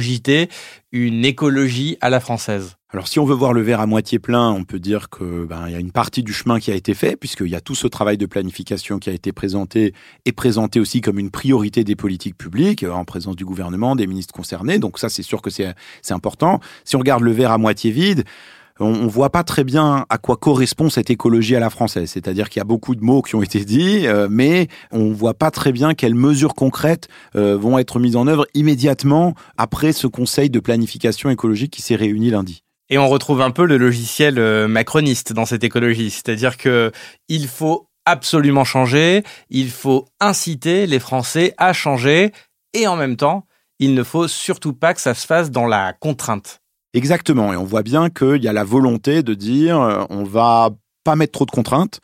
une 0.92 1.24
écologie 1.24 1.96
à 2.00 2.10
la 2.10 2.20
française 2.20 2.76
alors 2.94 3.08
si 3.08 3.18
on 3.18 3.24
veut 3.24 3.34
voir 3.34 3.54
le 3.54 3.62
verre 3.62 3.80
à 3.80 3.86
moitié 3.86 4.18
plein, 4.18 4.50
on 4.50 4.64
peut 4.64 4.78
dire 4.78 5.08
que 5.08 5.46
ben, 5.46 5.64
il 5.66 5.72
y 5.72 5.74
a 5.74 5.80
une 5.80 5.92
partie 5.92 6.22
du 6.22 6.34
chemin 6.34 6.60
qui 6.60 6.70
a 6.70 6.74
été 6.74 6.92
fait, 6.92 7.16
puisqu'il 7.16 7.48
y 7.48 7.54
a 7.54 7.60
tout 7.62 7.74
ce 7.74 7.86
travail 7.86 8.18
de 8.18 8.26
planification 8.26 8.98
qui 8.98 9.08
a 9.08 9.14
été 9.14 9.32
présenté 9.32 9.94
et 10.26 10.32
présenté 10.32 10.78
aussi 10.78 11.00
comme 11.00 11.18
une 11.18 11.30
priorité 11.30 11.84
des 11.84 11.96
politiques 11.96 12.36
publiques, 12.36 12.84
en 12.84 13.06
présence 13.06 13.34
du 13.34 13.46
gouvernement, 13.46 13.96
des 13.96 14.06
ministres 14.06 14.34
concernés. 14.34 14.78
Donc 14.78 14.98
ça, 14.98 15.08
c'est 15.08 15.22
sûr 15.22 15.40
que 15.40 15.48
c'est 15.48 15.72
important. 16.10 16.60
Si 16.84 16.94
on 16.94 16.98
regarde 16.98 17.22
le 17.22 17.32
verre 17.32 17.52
à 17.52 17.56
moitié 17.56 17.90
vide, 17.90 18.24
on 18.80 18.92
ne 18.92 19.08
voit 19.08 19.30
pas 19.30 19.44
très 19.44 19.64
bien 19.64 20.06
à 20.08 20.18
quoi 20.18 20.36
correspond 20.36 20.90
cette 20.90 21.10
écologie 21.10 21.56
à 21.56 21.60
la 21.60 21.70
française. 21.70 22.10
C'est-à-dire 22.10 22.48
qu'il 22.48 22.60
y 22.60 22.62
a 22.62 22.64
beaucoup 22.64 22.94
de 22.94 23.04
mots 23.04 23.22
qui 23.22 23.34
ont 23.34 23.42
été 23.42 23.64
dits, 23.64 24.06
euh, 24.06 24.28
mais 24.30 24.68
on 24.90 25.04
ne 25.04 25.14
voit 25.14 25.34
pas 25.34 25.50
très 25.50 25.72
bien 25.72 25.94
quelles 25.94 26.14
mesures 26.14 26.54
concrètes 26.54 27.08
euh, 27.36 27.56
vont 27.56 27.78
être 27.78 27.98
mises 27.98 28.16
en 28.16 28.26
œuvre 28.26 28.46
immédiatement 28.54 29.34
après 29.56 29.92
ce 29.92 30.06
conseil 30.06 30.50
de 30.50 30.60
planification 30.60 31.30
écologique 31.30 31.72
qui 31.72 31.82
s'est 31.82 31.96
réuni 31.96 32.30
lundi. 32.30 32.62
Et 32.90 32.98
on 32.98 33.08
retrouve 33.08 33.40
un 33.40 33.50
peu 33.50 33.64
le 33.64 33.78
logiciel 33.78 34.38
euh, 34.38 34.68
macroniste 34.68 35.32
dans 35.32 35.46
cette 35.46 35.64
écologie, 35.64 36.10
c'est-à-dire 36.10 36.56
que 36.56 36.92
il 37.28 37.48
faut 37.48 37.88
absolument 38.04 38.64
changer, 38.64 39.22
il 39.48 39.70
faut 39.70 40.06
inciter 40.20 40.86
les 40.86 40.98
Français 40.98 41.54
à 41.56 41.72
changer, 41.72 42.32
et 42.74 42.86
en 42.86 42.96
même 42.96 43.16
temps, 43.16 43.46
il 43.78 43.94
ne 43.94 44.02
faut 44.02 44.28
surtout 44.28 44.72
pas 44.72 44.94
que 44.94 45.00
ça 45.00 45.14
se 45.14 45.26
fasse 45.26 45.50
dans 45.50 45.66
la 45.66 45.92
contrainte. 45.92 46.61
Exactement, 46.94 47.52
et 47.54 47.56
on 47.56 47.64
voit 47.64 47.82
bien 47.82 48.10
qu'il 48.10 48.42
y 48.42 48.48
a 48.48 48.52
la 48.52 48.64
volonté 48.64 49.22
de 49.22 49.32
dire 49.32 49.80
euh, 49.80 50.04
on 50.10 50.24
va 50.24 50.70
pas 51.04 51.16
mettre 51.16 51.32
trop 51.32 51.46
de 51.46 51.50
contraintes, 51.50 52.00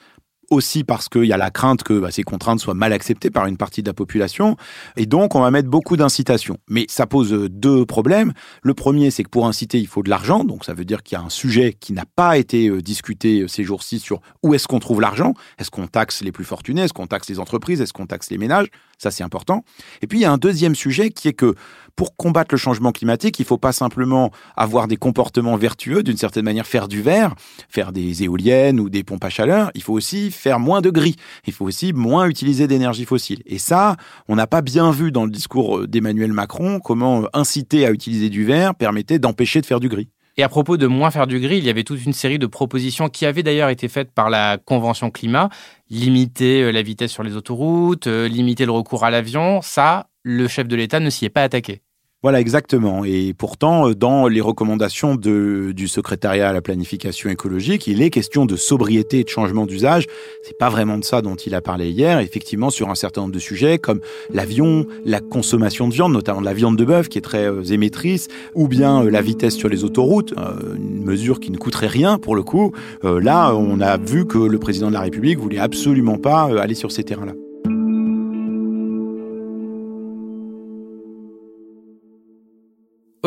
aussi 0.51 0.85
parce 0.85 1.09
qu'il 1.09 1.25
y 1.25 1.33
a 1.33 1.37
la 1.37 1.51
crainte 1.51 1.83
que 1.83 1.99
bah, 1.99 2.11
ces 2.11 2.23
contraintes 2.23 2.61
soient 2.61 2.75
mal 2.75 2.93
acceptées 2.93 3.31
par 3.31 3.47
une 3.47 3.57
partie 3.57 3.83
de 3.83 3.89
la 3.89 3.95
population, 3.95 4.57
et 4.97 5.07
donc 5.07 5.35
on 5.35 5.41
va 5.41 5.51
mettre 5.51 5.69
beaucoup 5.69 5.97
d'incitations. 5.97 6.59
Mais 6.69 6.87
ça 6.89 7.07
pose 7.07 7.33
euh, 7.33 7.49
deux 7.49 7.85
problèmes. 7.85 8.33
Le 8.63 8.75
premier, 8.75 9.11
c'est 9.11 9.23
que 9.25 9.29
pour 9.29 9.47
inciter, 9.47 9.79
il 9.79 9.87
faut 9.87 10.03
de 10.03 10.11
l'argent, 10.11 10.45
donc 10.45 10.65
ça 10.65 10.75
veut 10.75 10.85
dire 10.85 11.03
qu'il 11.03 11.19
y 11.19 11.21
a 11.21 11.25
un 11.25 11.31
sujet 11.31 11.75
qui 11.79 11.93
n'a 11.93 12.05
pas 12.17 12.39
été 12.39 12.69
euh, 12.69 12.81
discuté 12.81 13.41
euh, 13.41 13.49
ces 13.49 13.65
jours-ci 13.65 13.99
sur 13.99 14.21
où 14.43 14.55
est-ce 14.55 14.69
qu'on 14.69 14.81
trouve 14.81 15.01
l'argent. 15.01 15.35
Est-ce 15.59 15.71
qu'on 15.71 15.87
taxe 15.87 16.23
les 16.23 16.33
plus 16.33 16.45
fortunés? 16.45 16.83
Est-ce 16.83 16.93
qu'on 16.93 17.07
taxe 17.07 17.29
les 17.29 17.39
entreprises? 17.39 17.81
Est-ce 17.81 17.93
qu'on 17.93 18.07
taxe 18.07 18.31
les 18.31 18.39
ménages? 18.39 18.69
Ça, 18.99 19.11
c'est 19.11 19.23
important. 19.23 19.65
Et 20.03 20.07
puis, 20.07 20.19
il 20.19 20.23
y 20.23 20.25
a 20.25 20.33
un 20.33 20.39
deuxième 20.39 20.75
sujet 20.75 21.11
qui 21.11 21.29
est 21.29 21.33
que 21.33 21.55
pour 21.99 22.17
combattre 22.17 22.55
le 22.55 22.59
changement 22.59 22.93
climatique, 22.93 23.39
il 23.41 23.43
ne 23.43 23.47
faut 23.47 23.59
pas 23.59 23.73
simplement 23.73 24.31
avoir 24.57 24.87
des 24.87 24.97
comportements 24.97 25.57
vertueux, 25.57 26.05
d'une 26.05 26.17
certaine 26.17 26.45
manière 26.45 26.67
faire 26.67 26.87
du 26.87 27.03
vert, 27.03 27.35
faire 27.69 27.91
des 27.91 28.23
éoliennes 28.23 28.79
ou 28.79 28.89
des 28.89 29.03
pompes 29.03 29.25
à 29.25 29.31
chaleur, 29.31 29.73
il 29.75 29.83
faut 29.83 29.95
aussi 29.95 30.31
faire 30.39 30.61
moins 30.61 30.81
de 30.81 30.91
gris, 30.91 31.17
il 31.47 31.53
faut 31.53 31.65
aussi 31.65 31.93
moins 31.93 32.27
utiliser 32.27 32.67
d'énergie 32.67 33.05
fossile. 33.05 33.43
Et 33.47 33.59
ça, 33.59 33.97
on 34.29 34.37
n'a 34.37 34.47
pas 34.47 34.63
bien 34.63 34.91
vu 34.91 35.13
dans 35.13 35.25
le 35.25 35.31
discours 35.31 35.79
euh, 35.79 35.87
d'Emmanuel 35.87 36.33
Macron 36.33 36.81
comment 36.81 37.23
euh, 37.23 37.27
inciter 37.33 37.87
à 37.87 37.91
utiliser 37.91 38.31
du 38.31 38.45
vert 38.45 38.75
permettait 38.75 39.19
d'empêcher 39.19 39.61
de 39.61 39.67
faire 39.67 39.81
du 39.81 39.89
gris. 39.89 40.09
Et 40.37 40.45
à 40.45 40.49
propos 40.49 40.77
de 40.77 40.87
moins 40.87 41.11
faire 41.11 41.27
du 41.27 41.41
gris, 41.41 41.59
il 41.59 41.65
y 41.65 41.71
avait 41.71 41.83
toute 41.83 42.05
une 42.05 42.13
série 42.13 42.39
de 42.39 42.47
propositions 42.47 43.09
qui 43.09 43.27
avaient 43.27 43.43
d'ailleurs 43.43 43.71
été 43.71 43.89
faites 43.89 44.13
par 44.13 44.31
la 44.31 44.57
Convention 44.57 45.11
climat, 45.11 45.49
limiter 45.91 46.63
euh, 46.63 46.71
la 46.71 46.83
vitesse 46.83 47.11
sur 47.11 47.25
les 47.25 47.35
autoroutes, 47.35 48.07
limiter 48.07 48.65
le 48.65 48.73
recours 48.73 49.05
à 49.05 49.11
l'avion, 49.11 49.61
ça, 49.63 50.09
le 50.23 50.47
chef 50.47 50.69
de 50.69 50.77
l'État 50.77 51.01
ne 51.01 51.11
s'y 51.11 51.25
est 51.25 51.31
pas 51.31 51.43
attaqué. 51.43 51.83
Voilà, 52.25 52.41
exactement. 52.41 53.05
Et 53.05 53.33
pourtant, 53.33 53.89
euh, 53.89 53.95
dans 53.95 54.27
les 54.27 54.41
recommandations 54.41 55.15
de, 55.15 55.71
du 55.71 55.87
secrétariat 55.87 56.49
à 56.49 56.53
la 56.53 56.61
planification 56.61 57.31
écologique, 57.31 57.87
il 57.87 58.03
est 58.03 58.11
question 58.11 58.45
de 58.45 58.57
sobriété 58.57 59.21
et 59.21 59.25
de 59.25 59.29
changement 59.29 59.67
d'usage. 59.67 60.07
C'est 60.43 60.59
pas 60.59 60.69
vraiment 60.69 60.99
de 60.99 61.05
ça 61.05 61.23
dont 61.23 61.37
il 61.37 61.55
a 61.55 61.61
parlé 61.61 61.91
hier. 61.91 62.19
Effectivement, 62.19 62.71
sur 62.71 62.91
un 62.91 62.97
certain 62.97 63.21
nombre 63.21 63.35
de 63.35 63.39
sujets 63.39 63.79
comme 63.79 64.01
l'avion, 64.31 64.85
la 65.05 65.21
consommation 65.21 65.87
de 65.87 65.95
viande, 65.95 66.13
notamment 66.13 66.41
de 66.41 66.47
la 66.47 66.55
viande 66.55 66.77
de 66.77 66.85
bœuf 66.85 67.09
qui 67.09 67.19
est 67.19 67.23
très 67.23 67.49
euh, 67.49 67.63
émettrice, 67.63 68.27
ou 68.57 68.67
bien 68.67 69.05
euh, 69.05 69.11
la 69.11 69.23
vitesse 69.23 69.55
sur 69.55 69.69
les 69.69 69.85
autoroutes, 69.85 70.35
une 70.77 71.05
mesure 71.05 71.39
qui 71.39 71.53
ne 71.53 71.57
coûterait 71.57 71.87
rien 71.87 72.19
pour 72.19 72.35
le 72.35 72.43
coup. 72.43 72.73
là, 73.05 73.55
on 73.55 73.81
a 73.81 73.97
vu 73.97 74.27
que 74.27 74.39
le 74.39 74.59
président 74.59 74.89
de 74.89 74.95
la 74.95 75.03
République 75.03 75.39
voulait 75.39 75.59
absolument 75.59 76.19
pas 76.19 76.51
aller 76.61 76.75
sur 76.75 76.91
ces 76.91 77.05
terrains-là. 77.05 77.35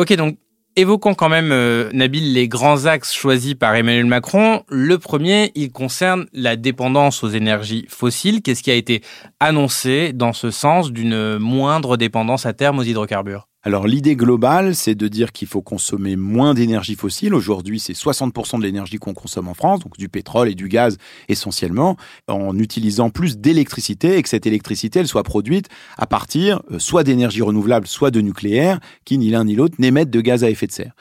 Ok, 0.02 0.14
donc 0.14 0.36
Évoquons 0.74 1.14
quand 1.14 1.28
même, 1.28 1.52
euh, 1.52 1.90
Nabil, 1.92 2.32
les 2.32 2.48
grands 2.48 2.86
axes 2.86 3.12
choisis 3.12 3.54
par 3.54 3.76
Emmanuel 3.76 4.06
Macron. 4.06 4.64
Le 4.68 4.98
premier, 4.98 5.52
il 5.54 5.70
concerne 5.70 6.26
la 6.32 6.56
dépendance 6.56 7.22
aux 7.22 7.28
énergies 7.28 7.86
fossiles. 7.88 8.42
Qu'est-ce 8.42 8.64
qui 8.64 8.72
a 8.72 8.74
été 8.74 9.02
annoncé 9.38 10.12
dans 10.12 10.32
ce 10.32 10.50
sens 10.50 10.90
d'une 10.90 11.38
moindre 11.38 11.96
dépendance 11.96 12.46
à 12.46 12.52
terme 12.52 12.80
aux 12.80 12.82
hydrocarbures? 12.82 13.46
Alors 13.64 13.86
l'idée 13.86 14.16
globale, 14.16 14.74
c'est 14.74 14.96
de 14.96 15.06
dire 15.06 15.30
qu'il 15.30 15.46
faut 15.46 15.62
consommer 15.62 16.16
moins 16.16 16.52
d'énergie 16.52 16.96
fossile. 16.96 17.32
Aujourd'hui, 17.32 17.78
c'est 17.78 17.92
60% 17.92 18.58
de 18.58 18.64
l'énergie 18.64 18.96
qu'on 18.96 19.14
consomme 19.14 19.46
en 19.46 19.54
France, 19.54 19.80
donc 19.80 19.96
du 19.96 20.08
pétrole 20.08 20.48
et 20.48 20.56
du 20.56 20.66
gaz 20.66 20.98
essentiellement, 21.28 21.96
en 22.26 22.58
utilisant 22.58 23.10
plus 23.10 23.38
d'électricité 23.38 24.18
et 24.18 24.22
que 24.22 24.28
cette 24.28 24.46
électricité, 24.46 24.98
elle 24.98 25.06
soit 25.06 25.22
produite 25.22 25.68
à 25.96 26.06
partir 26.06 26.60
euh, 26.72 26.80
soit 26.80 27.04
d'énergie 27.04 27.42
renouvelable, 27.42 27.86
soit 27.86 28.10
de 28.10 28.20
nucléaire, 28.20 28.80
qui 29.04 29.16
ni 29.16 29.30
l'un 29.30 29.44
ni 29.44 29.54
l'autre 29.54 29.76
n'émettent 29.78 30.10
de 30.10 30.20
gaz 30.20 30.42
à 30.42 30.50
effet 30.50 30.66
de 30.66 30.72
serre. 30.72 30.92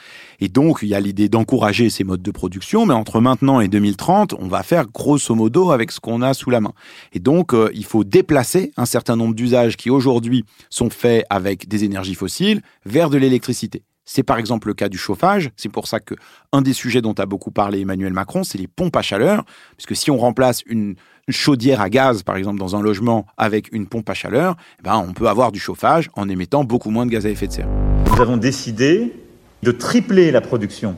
Et 0.41 0.49
donc, 0.49 0.79
il 0.81 0.89
y 0.89 0.95
a 0.95 0.99
l'idée 0.99 1.29
d'encourager 1.29 1.91
ces 1.91 2.03
modes 2.03 2.23
de 2.23 2.31
production, 2.31 2.87
mais 2.87 2.95
entre 2.95 3.21
maintenant 3.21 3.61
et 3.61 3.67
2030, 3.67 4.33
on 4.39 4.47
va 4.47 4.63
faire 4.63 4.87
grosso 4.87 5.35
modo 5.35 5.69
avec 5.69 5.91
ce 5.91 5.99
qu'on 5.99 6.23
a 6.23 6.33
sous 6.33 6.49
la 6.49 6.59
main. 6.59 6.73
Et 7.13 7.19
donc, 7.19 7.53
euh, 7.53 7.69
il 7.75 7.85
faut 7.85 8.03
déplacer 8.03 8.73
un 8.75 8.85
certain 8.85 9.15
nombre 9.15 9.35
d'usages 9.35 9.77
qui 9.77 9.91
aujourd'hui 9.91 10.43
sont 10.71 10.89
faits 10.89 11.25
avec 11.29 11.67
des 11.67 11.83
énergies 11.83 12.15
fossiles 12.15 12.63
vers 12.85 13.11
de 13.11 13.19
l'électricité. 13.19 13.83
C'est 14.03 14.23
par 14.23 14.39
exemple 14.39 14.67
le 14.67 14.73
cas 14.73 14.89
du 14.89 14.97
chauffage. 14.97 15.51
C'est 15.55 15.71
pour 15.71 15.87
ça 15.87 15.99
que 15.99 16.15
un 16.51 16.63
des 16.63 16.73
sujets 16.73 17.01
dont 17.01 17.13
a 17.13 17.27
beaucoup 17.27 17.51
parlé 17.51 17.81
Emmanuel 17.81 18.11
Macron, 18.11 18.43
c'est 18.43 18.57
les 18.57 18.67
pompes 18.67 18.95
à 18.95 19.03
chaleur. 19.03 19.43
Puisque 19.77 19.95
si 19.95 20.09
on 20.09 20.17
remplace 20.17 20.63
une 20.65 20.95
chaudière 21.29 21.81
à 21.81 21.89
gaz, 21.89 22.23
par 22.23 22.35
exemple, 22.35 22.57
dans 22.57 22.75
un 22.75 22.81
logement 22.81 23.27
avec 23.37 23.71
une 23.71 23.85
pompe 23.85 24.09
à 24.09 24.15
chaleur, 24.15 24.55
eh 24.79 24.83
ben, 24.83 24.97
on 24.97 25.13
peut 25.13 25.29
avoir 25.29 25.51
du 25.51 25.59
chauffage 25.59 26.09
en 26.15 26.27
émettant 26.27 26.63
beaucoup 26.63 26.89
moins 26.89 27.05
de 27.05 27.11
gaz 27.11 27.27
à 27.27 27.29
effet 27.29 27.47
de 27.47 27.53
serre. 27.53 27.69
Nous 28.11 28.19
avons 28.19 28.37
décidé 28.37 29.13
de 29.63 29.71
tripler 29.71 30.31
la 30.31 30.41
production 30.41 30.97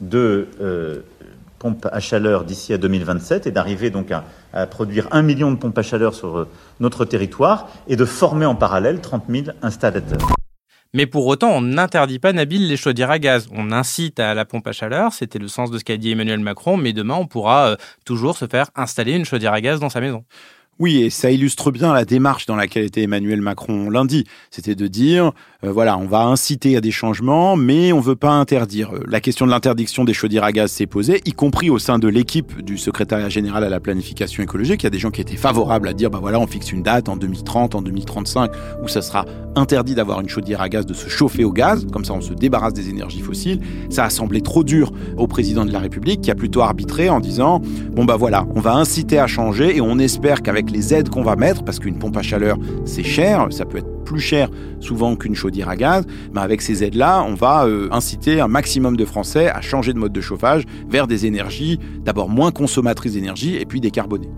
de 0.00 0.48
euh, 0.60 1.00
pompes 1.58 1.88
à 1.90 2.00
chaleur 2.00 2.44
d'ici 2.44 2.72
à 2.72 2.78
2027 2.78 3.46
et 3.46 3.50
d'arriver 3.50 3.90
donc 3.90 4.10
à, 4.10 4.24
à, 4.52 4.66
produire 4.66 5.08
un 5.12 5.22
million 5.22 5.50
de 5.50 5.56
pompes 5.56 5.78
à 5.78 5.82
chaleur 5.82 6.14
sur 6.14 6.38
euh, 6.38 6.48
notre 6.80 7.04
territoire 7.04 7.68
et 7.88 7.96
de 7.96 8.04
former 8.04 8.46
en 8.46 8.54
parallèle 8.54 9.00
30 9.00 9.24
000 9.28 9.46
installateurs. 9.62 10.34
Mais 10.94 11.06
pour 11.06 11.26
autant, 11.26 11.50
on 11.50 11.60
n'interdit 11.60 12.20
pas, 12.20 12.32
Nabil, 12.32 12.68
les 12.68 12.76
chaudières 12.76 13.10
à 13.10 13.18
gaz. 13.18 13.48
On 13.50 13.72
incite 13.72 14.20
à 14.20 14.32
la 14.32 14.44
pompe 14.44 14.68
à 14.68 14.72
chaleur, 14.72 15.12
c'était 15.12 15.40
le 15.40 15.48
sens 15.48 15.72
de 15.72 15.78
ce 15.78 15.82
qu'a 15.82 15.96
dit 15.96 16.12
Emmanuel 16.12 16.38
Macron, 16.38 16.76
mais 16.76 16.92
demain, 16.92 17.16
on 17.16 17.26
pourra 17.26 17.70
euh, 17.70 17.76
toujours 18.04 18.36
se 18.36 18.46
faire 18.46 18.70
installer 18.76 19.12
une 19.12 19.24
chaudière 19.24 19.52
à 19.52 19.60
gaz 19.60 19.80
dans 19.80 19.88
sa 19.88 20.00
maison. 20.00 20.24
Oui, 20.80 21.02
et 21.02 21.10
ça 21.10 21.30
illustre 21.30 21.70
bien 21.70 21.94
la 21.94 22.04
démarche 22.04 22.46
dans 22.46 22.56
laquelle 22.56 22.84
était 22.84 23.02
Emmanuel 23.02 23.40
Macron 23.40 23.90
lundi. 23.90 24.24
C'était 24.50 24.74
de 24.74 24.88
dire, 24.88 25.30
euh, 25.62 25.70
voilà, 25.70 25.96
on 25.96 26.06
va 26.06 26.24
inciter 26.24 26.76
à 26.76 26.80
des 26.80 26.90
changements, 26.90 27.54
mais 27.54 27.92
on 27.92 28.00
veut 28.00 28.16
pas 28.16 28.32
interdire. 28.32 28.90
Euh, 28.92 29.04
la 29.06 29.20
question 29.20 29.46
de 29.46 29.52
l'interdiction 29.52 30.02
des 30.02 30.12
chaudières 30.14 30.42
à 30.42 30.50
gaz 30.50 30.72
s'est 30.72 30.86
posée, 30.86 31.20
y 31.26 31.32
compris 31.32 31.70
au 31.70 31.78
sein 31.78 32.00
de 32.00 32.08
l'équipe 32.08 32.60
du 32.60 32.76
secrétariat 32.76 33.28
général 33.28 33.62
à 33.62 33.68
la 33.68 33.78
planification 33.78 34.42
écologique. 34.42 34.82
Il 34.82 34.86
y 34.86 34.88
a 34.88 34.90
des 34.90 34.98
gens 34.98 35.12
qui 35.12 35.20
étaient 35.20 35.36
favorables 35.36 35.86
à 35.86 35.92
dire, 35.92 36.10
bah 36.10 36.18
voilà, 36.20 36.40
on 36.40 36.46
fixe 36.48 36.72
une 36.72 36.82
date 36.82 37.08
en 37.08 37.16
2030, 37.16 37.76
en 37.76 37.82
2035, 37.82 38.50
où 38.82 38.88
ça 38.88 39.00
sera 39.00 39.26
interdit 39.54 39.94
d'avoir 39.94 40.20
une 40.20 40.28
chaudière 40.28 40.60
à 40.60 40.68
gaz, 40.68 40.86
de 40.86 40.94
se 40.94 41.08
chauffer 41.08 41.44
au 41.44 41.52
gaz. 41.52 41.86
Comme 41.92 42.04
ça, 42.04 42.14
on 42.14 42.20
se 42.20 42.34
débarrasse 42.34 42.74
des 42.74 42.88
énergies 42.88 43.20
fossiles. 43.20 43.60
Ça 43.90 44.04
a 44.04 44.10
semblé 44.10 44.40
trop 44.40 44.64
dur 44.64 44.90
au 45.16 45.28
président 45.28 45.64
de 45.64 45.72
la 45.72 45.78
République, 45.78 46.20
qui 46.20 46.32
a 46.32 46.34
plutôt 46.34 46.62
arbitré 46.62 47.08
en 47.10 47.20
disant, 47.20 47.60
bon 47.92 48.04
bah 48.04 48.16
voilà, 48.16 48.44
on 48.56 48.60
va 48.60 48.74
inciter 48.74 49.20
à 49.20 49.28
changer 49.28 49.76
et 49.76 49.80
on 49.80 50.00
espère 50.00 50.42
qu'avec 50.42 50.63
les 50.70 50.94
aides 50.94 51.08
qu'on 51.08 51.22
va 51.22 51.36
mettre, 51.36 51.64
parce 51.64 51.78
qu'une 51.78 51.98
pompe 51.98 52.16
à 52.16 52.22
chaleur, 52.22 52.58
c'est 52.84 53.02
cher, 53.02 53.46
ça 53.50 53.64
peut 53.64 53.78
être 53.78 54.04
plus 54.04 54.20
cher 54.20 54.48
souvent 54.80 55.16
qu'une 55.16 55.34
chaudière 55.34 55.68
à 55.68 55.76
gaz, 55.76 56.06
mais 56.32 56.40
avec 56.40 56.62
ces 56.62 56.84
aides-là, 56.84 57.22
on 57.22 57.34
va 57.34 57.66
euh, 57.66 57.88
inciter 57.90 58.40
un 58.40 58.48
maximum 58.48 58.96
de 58.96 59.04
Français 59.04 59.48
à 59.48 59.60
changer 59.60 59.92
de 59.92 59.98
mode 59.98 60.12
de 60.12 60.20
chauffage 60.20 60.64
vers 60.88 61.06
des 61.06 61.26
énergies 61.26 61.78
d'abord 62.04 62.28
moins 62.28 62.52
consommatrices 62.52 63.14
d'énergie 63.14 63.56
et 63.56 63.64
puis 63.64 63.80
décarbonées. 63.80 64.30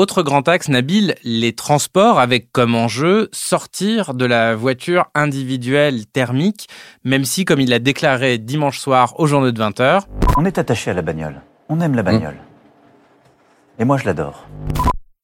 Autre 0.00 0.22
grand 0.22 0.48
axe, 0.48 0.70
Nabil, 0.70 1.14
les 1.24 1.52
transports 1.52 2.18
avec 2.20 2.52
comme 2.52 2.74
enjeu 2.74 3.28
sortir 3.32 4.14
de 4.14 4.24
la 4.24 4.56
voiture 4.56 5.04
individuelle 5.14 6.06
thermique, 6.06 6.68
même 7.04 7.26
si, 7.26 7.44
comme 7.44 7.60
il 7.60 7.68
l'a 7.68 7.80
déclaré 7.80 8.38
dimanche 8.38 8.78
soir 8.78 9.20
au 9.20 9.26
journaux 9.26 9.52
de 9.52 9.60
20h, 9.60 10.04
On 10.38 10.46
est 10.46 10.56
attaché 10.56 10.90
à 10.90 10.94
la 10.94 11.02
bagnole. 11.02 11.42
On 11.72 11.80
aime 11.80 11.94
la 11.94 12.02
bagnole. 12.02 12.36
Et 13.78 13.84
moi, 13.84 13.96
je 13.96 14.04
l'adore. 14.04 14.48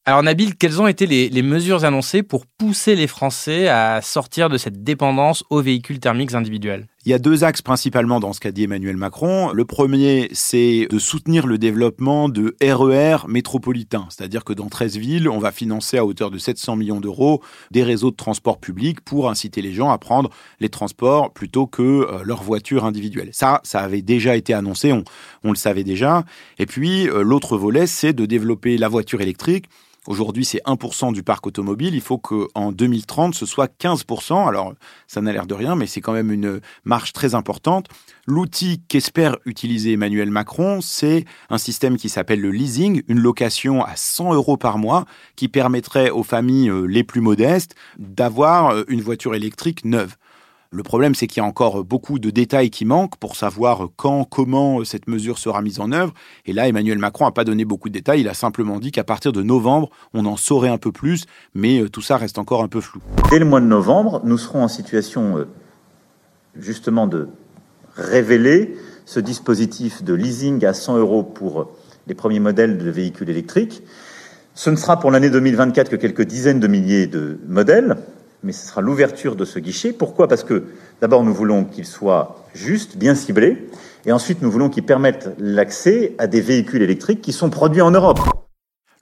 Alors 0.04 0.22
Nabil, 0.22 0.54
quelles 0.54 0.80
ont 0.80 0.86
été 0.86 1.04
les, 1.04 1.28
les, 1.28 1.42
mesures 1.42 1.84
annoncées 1.84 2.22
pour 2.22 2.46
pousser 2.46 2.94
les 2.94 3.08
Français 3.08 3.66
à 3.66 4.00
sortir 4.00 4.48
de 4.48 4.56
cette 4.56 4.84
dépendance 4.84 5.42
aux 5.50 5.60
véhicules 5.60 5.98
thermiques 5.98 6.34
individuels? 6.34 6.86
Il 7.06 7.10
y 7.10 7.14
a 7.14 7.20
deux 7.20 7.44
axes 7.44 7.62
principalement 7.62 8.18
dans 8.18 8.32
ce 8.32 8.40
qu'a 8.40 8.50
dit 8.50 8.64
Emmanuel 8.64 8.96
Macron. 8.96 9.52
Le 9.52 9.64
premier, 9.64 10.28
c'est 10.32 10.88
de 10.90 10.98
soutenir 10.98 11.46
le 11.46 11.56
développement 11.56 12.28
de 12.28 12.56
RER 12.60 13.28
métropolitains, 13.28 14.08
c'est-à-dire 14.10 14.42
que 14.42 14.52
dans 14.52 14.68
13 14.68 14.96
villes, 14.96 15.28
on 15.28 15.38
va 15.38 15.52
financer 15.52 15.98
à 15.98 16.04
hauteur 16.04 16.32
de 16.32 16.38
700 16.38 16.74
millions 16.74 16.98
d'euros 16.98 17.42
des 17.70 17.84
réseaux 17.84 18.10
de 18.10 18.16
transport 18.16 18.58
public 18.58 19.02
pour 19.02 19.30
inciter 19.30 19.62
les 19.62 19.72
gens 19.72 19.92
à 19.92 19.98
prendre 19.98 20.30
les 20.58 20.68
transports 20.68 21.32
plutôt 21.32 21.68
que 21.68 21.82
euh, 21.82 22.24
leur 22.24 22.42
voiture 22.42 22.84
individuelle. 22.84 23.28
Ça, 23.30 23.60
ça 23.62 23.82
avait 23.82 24.02
déjà 24.02 24.34
été 24.34 24.52
annoncé, 24.52 24.92
on, 24.92 25.04
le 25.44 25.54
savait 25.54 25.84
déjà. 25.84 26.24
Et 26.58 26.66
puis, 26.66 27.08
euh, 27.08 27.22
l'autre 27.22 27.56
volet, 27.56 27.86
c'est 27.86 28.14
de 28.14 28.26
développer 28.26 28.78
la 28.78 28.88
voiture 28.88 29.20
électrique 29.20 29.66
Aujourd'hui, 30.06 30.44
c'est 30.44 30.62
1% 30.64 31.12
du 31.12 31.22
parc 31.22 31.46
automobile. 31.46 31.94
Il 31.94 32.00
faut 32.00 32.18
qu'en 32.18 32.72
2030, 32.72 33.34
ce 33.34 33.46
soit 33.46 33.70
15%. 33.80 34.48
Alors, 34.48 34.74
ça 35.06 35.20
n'a 35.20 35.32
l'air 35.32 35.46
de 35.46 35.54
rien, 35.54 35.74
mais 35.74 35.86
c'est 35.86 36.00
quand 36.00 36.12
même 36.12 36.30
une 36.30 36.60
marge 36.84 37.12
très 37.12 37.34
importante. 37.34 37.86
L'outil 38.26 38.80
qu'espère 38.88 39.36
utiliser 39.44 39.92
Emmanuel 39.92 40.30
Macron, 40.30 40.80
c'est 40.80 41.24
un 41.50 41.58
système 41.58 41.96
qui 41.96 42.08
s'appelle 42.08 42.40
le 42.40 42.50
leasing, 42.50 43.02
une 43.08 43.20
location 43.20 43.84
à 43.84 43.96
100 43.96 44.34
euros 44.34 44.56
par 44.56 44.78
mois 44.78 45.04
qui 45.34 45.48
permettrait 45.48 46.10
aux 46.10 46.22
familles 46.22 46.70
euh, 46.70 46.86
les 46.86 47.04
plus 47.04 47.20
modestes 47.20 47.74
d'avoir 47.98 48.70
euh, 48.70 48.84
une 48.88 49.00
voiture 49.00 49.34
électrique 49.34 49.84
neuve. 49.84 50.16
Le 50.76 50.82
problème, 50.82 51.14
c'est 51.14 51.26
qu'il 51.26 51.40
y 51.40 51.44
a 51.44 51.48
encore 51.48 51.84
beaucoup 51.84 52.18
de 52.18 52.28
détails 52.28 52.68
qui 52.68 52.84
manquent 52.84 53.16
pour 53.16 53.34
savoir 53.34 53.88
quand, 53.96 54.24
comment 54.24 54.84
cette 54.84 55.08
mesure 55.08 55.38
sera 55.38 55.62
mise 55.62 55.80
en 55.80 55.90
œuvre. 55.90 56.12
Et 56.44 56.52
là, 56.52 56.68
Emmanuel 56.68 56.98
Macron 56.98 57.24
n'a 57.24 57.30
pas 57.30 57.44
donné 57.44 57.64
beaucoup 57.64 57.88
de 57.88 57.94
détails. 57.94 58.20
Il 58.20 58.28
a 58.28 58.34
simplement 58.34 58.78
dit 58.78 58.92
qu'à 58.92 59.02
partir 59.02 59.32
de 59.32 59.42
novembre, 59.42 59.88
on 60.12 60.26
en 60.26 60.36
saurait 60.36 60.68
un 60.68 60.76
peu 60.76 60.92
plus, 60.92 61.24
mais 61.54 61.80
euh, 61.80 61.88
tout 61.88 62.02
ça 62.02 62.18
reste 62.18 62.36
encore 62.36 62.62
un 62.62 62.68
peu 62.68 62.82
flou. 62.82 63.00
Dès 63.30 63.38
le 63.38 63.46
mois 63.46 63.62
de 63.62 63.64
novembre, 63.64 64.20
nous 64.24 64.36
serons 64.36 64.64
en 64.64 64.68
situation 64.68 65.38
euh, 65.38 65.48
justement 66.58 67.06
de 67.06 67.30
révéler 67.94 68.76
ce 69.06 69.18
dispositif 69.18 70.04
de 70.04 70.12
leasing 70.12 70.62
à 70.66 70.74
100 70.74 70.98
euros 70.98 71.22
pour 71.22 71.70
les 72.06 72.14
premiers 72.14 72.40
modèles 72.40 72.76
de 72.76 72.90
véhicules 72.90 73.30
électriques. 73.30 73.82
Ce 74.52 74.68
ne 74.68 74.76
sera 74.76 75.00
pour 75.00 75.10
l'année 75.10 75.30
2024 75.30 75.88
que 75.88 75.96
quelques 75.96 76.24
dizaines 76.24 76.60
de 76.60 76.68
milliers 76.68 77.06
de 77.06 77.38
modèles 77.48 77.96
mais 78.42 78.52
ce 78.52 78.66
sera 78.66 78.80
l'ouverture 78.80 79.36
de 79.36 79.44
ce 79.44 79.58
guichet. 79.58 79.92
Pourquoi? 79.92 80.28
Parce 80.28 80.44
que 80.44 80.64
d'abord, 81.00 81.24
nous 81.24 81.34
voulons 81.34 81.64
qu'il 81.64 81.86
soit 81.86 82.44
juste, 82.54 82.96
bien 82.96 83.14
ciblé, 83.14 83.68
et 84.06 84.12
ensuite, 84.12 84.40
nous 84.40 84.50
voulons 84.50 84.68
qu'il 84.68 84.84
permette 84.84 85.30
l'accès 85.38 86.14
à 86.18 86.26
des 86.26 86.40
véhicules 86.40 86.82
électriques 86.82 87.20
qui 87.20 87.32
sont 87.32 87.50
produits 87.50 87.82
en 87.82 87.90
Europe. 87.90 88.20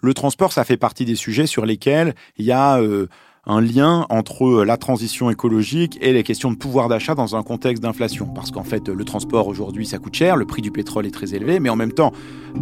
Le 0.00 0.14
transport, 0.14 0.52
ça 0.52 0.64
fait 0.64 0.76
partie 0.76 1.04
des 1.04 1.14
sujets 1.14 1.46
sur 1.46 1.66
lesquels 1.66 2.14
il 2.36 2.44
y 2.44 2.52
a 2.52 2.80
euh, 2.80 3.08
un 3.46 3.60
lien 3.60 4.06
entre 4.08 4.46
euh, 4.46 4.64
la 4.64 4.76
transition 4.76 5.30
écologique 5.30 5.98
et 6.00 6.12
les 6.12 6.22
questions 6.22 6.50
de 6.50 6.56
pouvoir 6.56 6.88
d'achat 6.88 7.14
dans 7.14 7.36
un 7.36 7.42
contexte 7.42 7.82
d'inflation. 7.82 8.26
Parce 8.26 8.50
qu'en 8.50 8.64
fait, 8.64 8.88
le 8.88 9.04
transport 9.04 9.48
aujourd'hui, 9.48 9.86
ça 9.86 9.98
coûte 9.98 10.14
cher, 10.14 10.36
le 10.36 10.46
prix 10.46 10.62
du 10.62 10.70
pétrole 10.70 11.06
est 11.06 11.10
très 11.10 11.34
élevé, 11.34 11.60
mais 11.60 11.68
en 11.68 11.76
même 11.76 11.92
temps, 11.92 12.12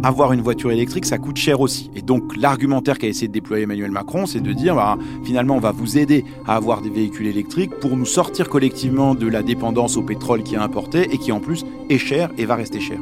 avoir 0.03 0.33
une 0.33 0.41
voiture 0.41 0.71
électrique, 0.71 1.05
ça 1.05 1.17
coûte 1.17 1.37
cher 1.37 1.61
aussi. 1.61 1.89
Et 1.95 2.01
donc, 2.01 2.35
l'argumentaire 2.35 2.97
qu'a 2.97 3.07
essayé 3.07 3.27
de 3.27 3.33
déployer 3.33 3.63
Emmanuel 3.63 3.91
Macron, 3.91 4.25
c'est 4.25 4.41
de 4.41 4.53
dire, 4.53 4.75
bah, 4.75 4.97
finalement, 5.23 5.55
on 5.55 5.61
va 5.61 5.71
vous 5.71 5.97
aider 5.97 6.25
à 6.45 6.55
avoir 6.55 6.81
des 6.81 6.89
véhicules 6.89 7.27
électriques 7.27 7.71
pour 7.79 7.95
nous 7.95 8.05
sortir 8.05 8.49
collectivement 8.49 9.15
de 9.15 9.27
la 9.27 9.41
dépendance 9.41 9.97
au 9.97 10.01
pétrole 10.01 10.43
qui 10.43 10.55
est 10.55 10.59
importé 10.59 11.13
et 11.13 11.17
qui 11.17 11.31
en 11.31 11.39
plus 11.39 11.65
est 11.89 11.97
cher 11.97 12.29
et 12.37 12.45
va 12.45 12.55
rester 12.55 12.79
cher. 12.79 12.99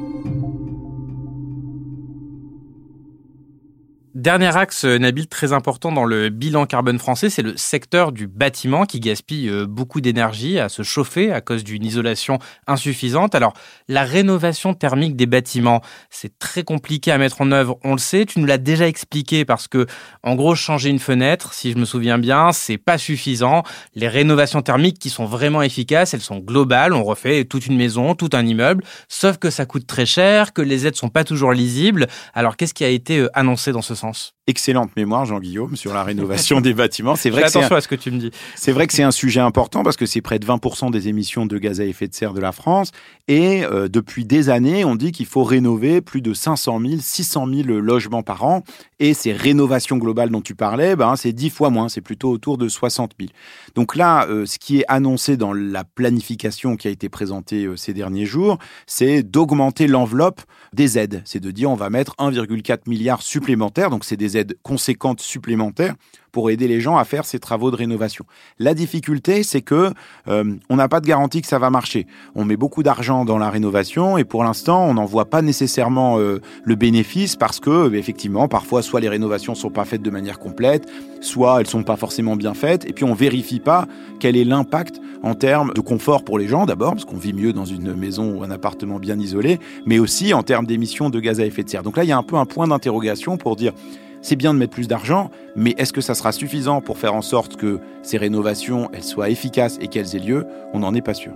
Dernier 4.21 4.55
axe, 4.55 4.85
euh, 4.85 4.99
Nabil, 4.99 5.25
très 5.25 5.51
important 5.51 5.91
dans 5.91 6.05
le 6.05 6.29
bilan 6.29 6.67
carbone 6.67 6.99
français, 6.99 7.31
c'est 7.31 7.41
le 7.41 7.57
secteur 7.57 8.11
du 8.11 8.27
bâtiment 8.27 8.85
qui 8.85 8.99
gaspille 8.99 9.49
euh, 9.49 9.65
beaucoup 9.65 9.99
d'énergie 9.99 10.59
à 10.59 10.69
se 10.69 10.83
chauffer 10.83 11.31
à 11.31 11.41
cause 11.41 11.63
d'une 11.63 11.83
isolation 11.83 12.37
insuffisante. 12.67 13.33
Alors, 13.33 13.53
la 13.87 14.03
rénovation 14.03 14.75
thermique 14.75 15.15
des 15.15 15.25
bâtiments, 15.25 15.81
c'est 16.11 16.37
très 16.37 16.61
compliqué 16.61 17.11
à 17.11 17.17
mettre 17.17 17.41
en 17.41 17.51
œuvre, 17.51 17.79
on 17.83 17.93
le 17.93 17.97
sait. 17.97 18.27
Tu 18.27 18.39
nous 18.39 18.45
l'as 18.45 18.59
déjà 18.59 18.87
expliqué 18.87 19.43
parce 19.43 19.67
que, 19.67 19.87
en 20.21 20.35
gros, 20.35 20.53
changer 20.53 20.91
une 20.91 20.99
fenêtre, 20.99 21.55
si 21.55 21.71
je 21.71 21.79
me 21.79 21.85
souviens 21.85 22.19
bien, 22.19 22.51
c'est 22.51 22.77
pas 22.77 22.99
suffisant. 22.99 23.63
Les 23.95 24.07
rénovations 24.07 24.61
thermiques 24.61 24.99
qui 24.99 25.09
sont 25.09 25.25
vraiment 25.25 25.63
efficaces, 25.63 26.13
elles 26.13 26.21
sont 26.21 26.37
globales. 26.37 26.93
On 26.93 27.03
refait 27.03 27.43
toute 27.45 27.65
une 27.65 27.75
maison, 27.75 28.13
tout 28.13 28.29
un 28.33 28.45
immeuble, 28.45 28.83
sauf 29.09 29.39
que 29.39 29.49
ça 29.49 29.65
coûte 29.65 29.87
très 29.87 30.05
cher, 30.05 30.53
que 30.53 30.61
les 30.61 30.85
aides 30.85 30.95
sont 30.95 31.09
pas 31.09 31.23
toujours 31.23 31.53
lisibles. 31.53 32.05
Alors, 32.35 32.55
qu'est-ce 32.55 32.75
qui 32.75 32.83
a 32.83 32.89
été 32.89 33.17
euh, 33.17 33.29
annoncé 33.33 33.71
dans 33.71 33.81
ce 33.81 33.95
sens? 33.95 34.10
house 34.11 34.33
excellente 34.51 34.95
mémoire, 34.95 35.25
Jean-Guillaume, 35.25 35.75
sur 35.75 35.93
la 35.93 36.03
rénovation 36.03 36.61
des 36.61 36.75
bâtiments. 36.75 37.15
C'est 37.15 37.31
vrai, 37.31 37.41
que 37.41 37.47
attention 37.47 37.75
à 37.75 37.81
ce 37.81 37.87
que 37.87 37.95
tu 37.95 38.11
me 38.11 38.19
dis. 38.19 38.31
C'est 38.55 38.71
vrai 38.71 38.85
que 38.85 38.93
c'est 38.93 39.01
un 39.01 39.11
sujet 39.11 39.39
important 39.39 39.81
parce 39.81 39.97
que 39.97 40.05
c'est 40.05 40.21
près 40.21 40.37
de 40.37 40.45
20% 40.45 40.91
des 40.91 41.07
émissions 41.07 41.47
de 41.47 41.57
gaz 41.57 41.81
à 41.81 41.85
effet 41.85 42.07
de 42.07 42.13
serre 42.13 42.33
de 42.33 42.41
la 42.41 42.51
France. 42.51 42.91
Et 43.27 43.63
euh, 43.63 43.87
depuis 43.87 44.25
des 44.25 44.49
années, 44.49 44.85
on 44.85 44.95
dit 44.95 45.11
qu'il 45.11 45.25
faut 45.25 45.43
rénover 45.43 46.01
plus 46.01 46.21
de 46.21 46.33
500 46.33 46.79
000, 46.79 46.93
600 46.99 47.47
000 47.47 47.79
logements 47.79 48.23
par 48.23 48.43
an. 48.43 48.63
Et 48.99 49.13
ces 49.13 49.33
rénovations 49.33 49.97
globales 49.97 50.29
dont 50.29 50.41
tu 50.41 50.53
parlais, 50.53 50.95
ben, 50.95 51.15
c'est 51.15 51.33
10 51.33 51.49
fois 51.49 51.69
moins, 51.69 51.89
c'est 51.89 52.01
plutôt 52.01 52.29
autour 52.29 52.57
de 52.57 52.67
60 52.67 53.13
000. 53.19 53.31
Donc 53.73 53.95
là, 53.95 54.27
euh, 54.27 54.45
ce 54.45 54.59
qui 54.59 54.81
est 54.81 54.85
annoncé 54.87 55.37
dans 55.37 55.53
la 55.53 55.83
planification 55.83 56.75
qui 56.75 56.87
a 56.87 56.91
été 56.91 57.09
présentée 57.09 57.65
euh, 57.65 57.75
ces 57.75 57.93
derniers 57.93 58.25
jours, 58.25 58.57
c'est 58.85 59.23
d'augmenter 59.23 59.87
l'enveloppe 59.87 60.41
des 60.73 60.97
aides. 60.97 61.21
C'est 61.25 61.39
de 61.39 61.51
dire 61.51 61.71
on 61.71 61.75
va 61.75 61.89
mettre 61.89 62.15
1,4 62.17 62.81
milliard 62.87 63.21
supplémentaire, 63.21 63.89
donc 63.89 64.05
c'est 64.05 64.17
des 64.17 64.37
aides 64.37 64.40
conséquentes 64.63 65.21
supplémentaires 65.21 65.95
pour 66.31 66.49
aider 66.49 66.67
les 66.67 66.79
gens 66.79 66.97
à 66.97 67.03
faire 67.03 67.25
ces 67.25 67.39
travaux 67.39 67.71
de 67.71 67.75
rénovation. 67.75 68.25
La 68.57 68.73
difficulté, 68.73 69.43
c'est 69.43 69.61
que 69.61 69.91
euh, 70.27 70.55
on 70.69 70.75
n'a 70.75 70.87
pas 70.87 71.01
de 71.01 71.05
garantie 71.05 71.41
que 71.41 71.47
ça 71.47 71.59
va 71.59 71.69
marcher. 71.69 72.07
On 72.35 72.45
met 72.45 72.55
beaucoup 72.55 72.83
d'argent 72.83 73.25
dans 73.25 73.37
la 73.37 73.49
rénovation 73.49 74.17
et 74.17 74.23
pour 74.23 74.43
l'instant, 74.43 74.85
on 74.85 74.93
n'en 74.93 75.05
voit 75.05 75.29
pas 75.29 75.41
nécessairement 75.41 76.19
euh, 76.19 76.39
le 76.63 76.75
bénéfice 76.75 77.35
parce 77.35 77.59
que 77.59 77.93
effectivement, 77.93 78.47
parfois, 78.47 78.81
soit 78.81 78.99
les 78.99 79.09
rénovations 79.09 79.55
sont 79.55 79.69
pas 79.69 79.85
faites 79.85 80.01
de 80.01 80.09
manière 80.09 80.39
complète, 80.39 80.87
soit 81.19 81.59
elles 81.59 81.67
sont 81.67 81.83
pas 81.83 81.97
forcément 81.97 82.35
bien 82.35 82.53
faites, 82.53 82.85
et 82.85 82.93
puis 82.93 83.03
on 83.03 83.13
vérifie 83.13 83.59
pas 83.59 83.87
quel 84.19 84.37
est 84.37 84.45
l'impact 84.45 84.99
en 85.23 85.35
termes 85.35 85.71
de 85.73 85.81
confort 85.81 86.23
pour 86.23 86.39
les 86.39 86.47
gens 86.47 86.65
d'abord, 86.65 86.93
parce 86.93 87.05
qu'on 87.05 87.17
vit 87.17 87.33
mieux 87.33 87.53
dans 87.53 87.65
une 87.65 87.93
maison 87.93 88.37
ou 88.37 88.43
un 88.43 88.51
appartement 88.51 88.99
bien 88.99 89.19
isolé, 89.19 89.59
mais 89.85 89.99
aussi 89.99 90.33
en 90.33 90.43
termes 90.43 90.65
d'émissions 90.65 91.09
de 91.09 91.19
gaz 91.19 91.39
à 91.39 91.45
effet 91.45 91.63
de 91.63 91.69
serre. 91.69 91.83
Donc 91.83 91.97
là, 91.97 92.03
il 92.03 92.09
y 92.09 92.11
a 92.11 92.17
un 92.17 92.23
peu 92.23 92.37
un 92.37 92.45
point 92.45 92.67
d'interrogation 92.67 93.37
pour 93.37 93.55
dire 93.55 93.73
c'est 94.21 94.35
bien 94.35 94.53
de 94.53 94.59
mettre 94.59 94.73
plus 94.73 94.87
d'argent, 94.87 95.29
mais 95.55 95.73
est-ce 95.77 95.93
que 95.93 96.01
ça 96.01 96.15
sera 96.15 96.31
suffisant 96.31 96.81
pour 96.81 96.97
faire 96.97 97.13
en 97.13 97.21
sorte 97.21 97.55
que 97.55 97.79
ces 98.01 98.17
rénovations 98.17 98.89
elles 98.93 99.03
soient 99.03 99.29
efficaces 99.29 99.77
et 99.81 99.87
qu'elles 99.87 100.15
aient 100.15 100.19
lieu? 100.19 100.47
On 100.73 100.79
n'en 100.79 100.93
est 100.93 101.01
pas 101.01 101.13
sûr. 101.13 101.33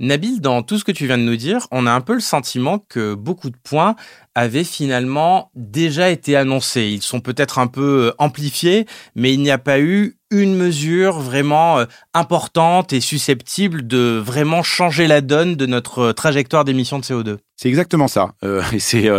Nabil, 0.00 0.40
dans 0.40 0.62
tout 0.62 0.78
ce 0.78 0.84
que 0.84 0.92
tu 0.92 1.06
viens 1.06 1.18
de 1.18 1.24
nous 1.24 1.36
dire, 1.36 1.66
on 1.72 1.84
a 1.84 1.90
un 1.90 2.00
peu 2.00 2.14
le 2.14 2.20
sentiment 2.20 2.78
que 2.78 3.14
beaucoup 3.14 3.50
de 3.50 3.56
points 3.56 3.96
avaient 4.36 4.62
finalement 4.62 5.50
déjà 5.56 6.10
été 6.10 6.36
annoncés. 6.36 6.86
Ils 6.86 7.02
sont 7.02 7.20
peut-être 7.20 7.58
un 7.58 7.66
peu 7.66 8.06
euh, 8.06 8.14
amplifiés, 8.18 8.86
mais 9.16 9.34
il 9.34 9.40
n'y 9.40 9.50
a 9.50 9.58
pas 9.58 9.80
eu 9.80 10.16
une 10.30 10.54
mesure 10.54 11.18
vraiment 11.18 11.80
euh, 11.80 11.86
importante 12.14 12.92
et 12.92 13.00
susceptible 13.00 13.88
de 13.88 14.22
vraiment 14.24 14.62
changer 14.62 15.08
la 15.08 15.20
donne 15.20 15.56
de 15.56 15.66
notre 15.66 15.98
euh, 15.98 16.12
trajectoire 16.12 16.64
d'émissions 16.64 17.00
de 17.00 17.04
CO2. 17.04 17.38
C'est 17.60 17.68
exactement 17.68 18.06
ça. 18.06 18.34
Euh, 18.44 18.62
et 18.72 18.78
c'est 18.78 19.10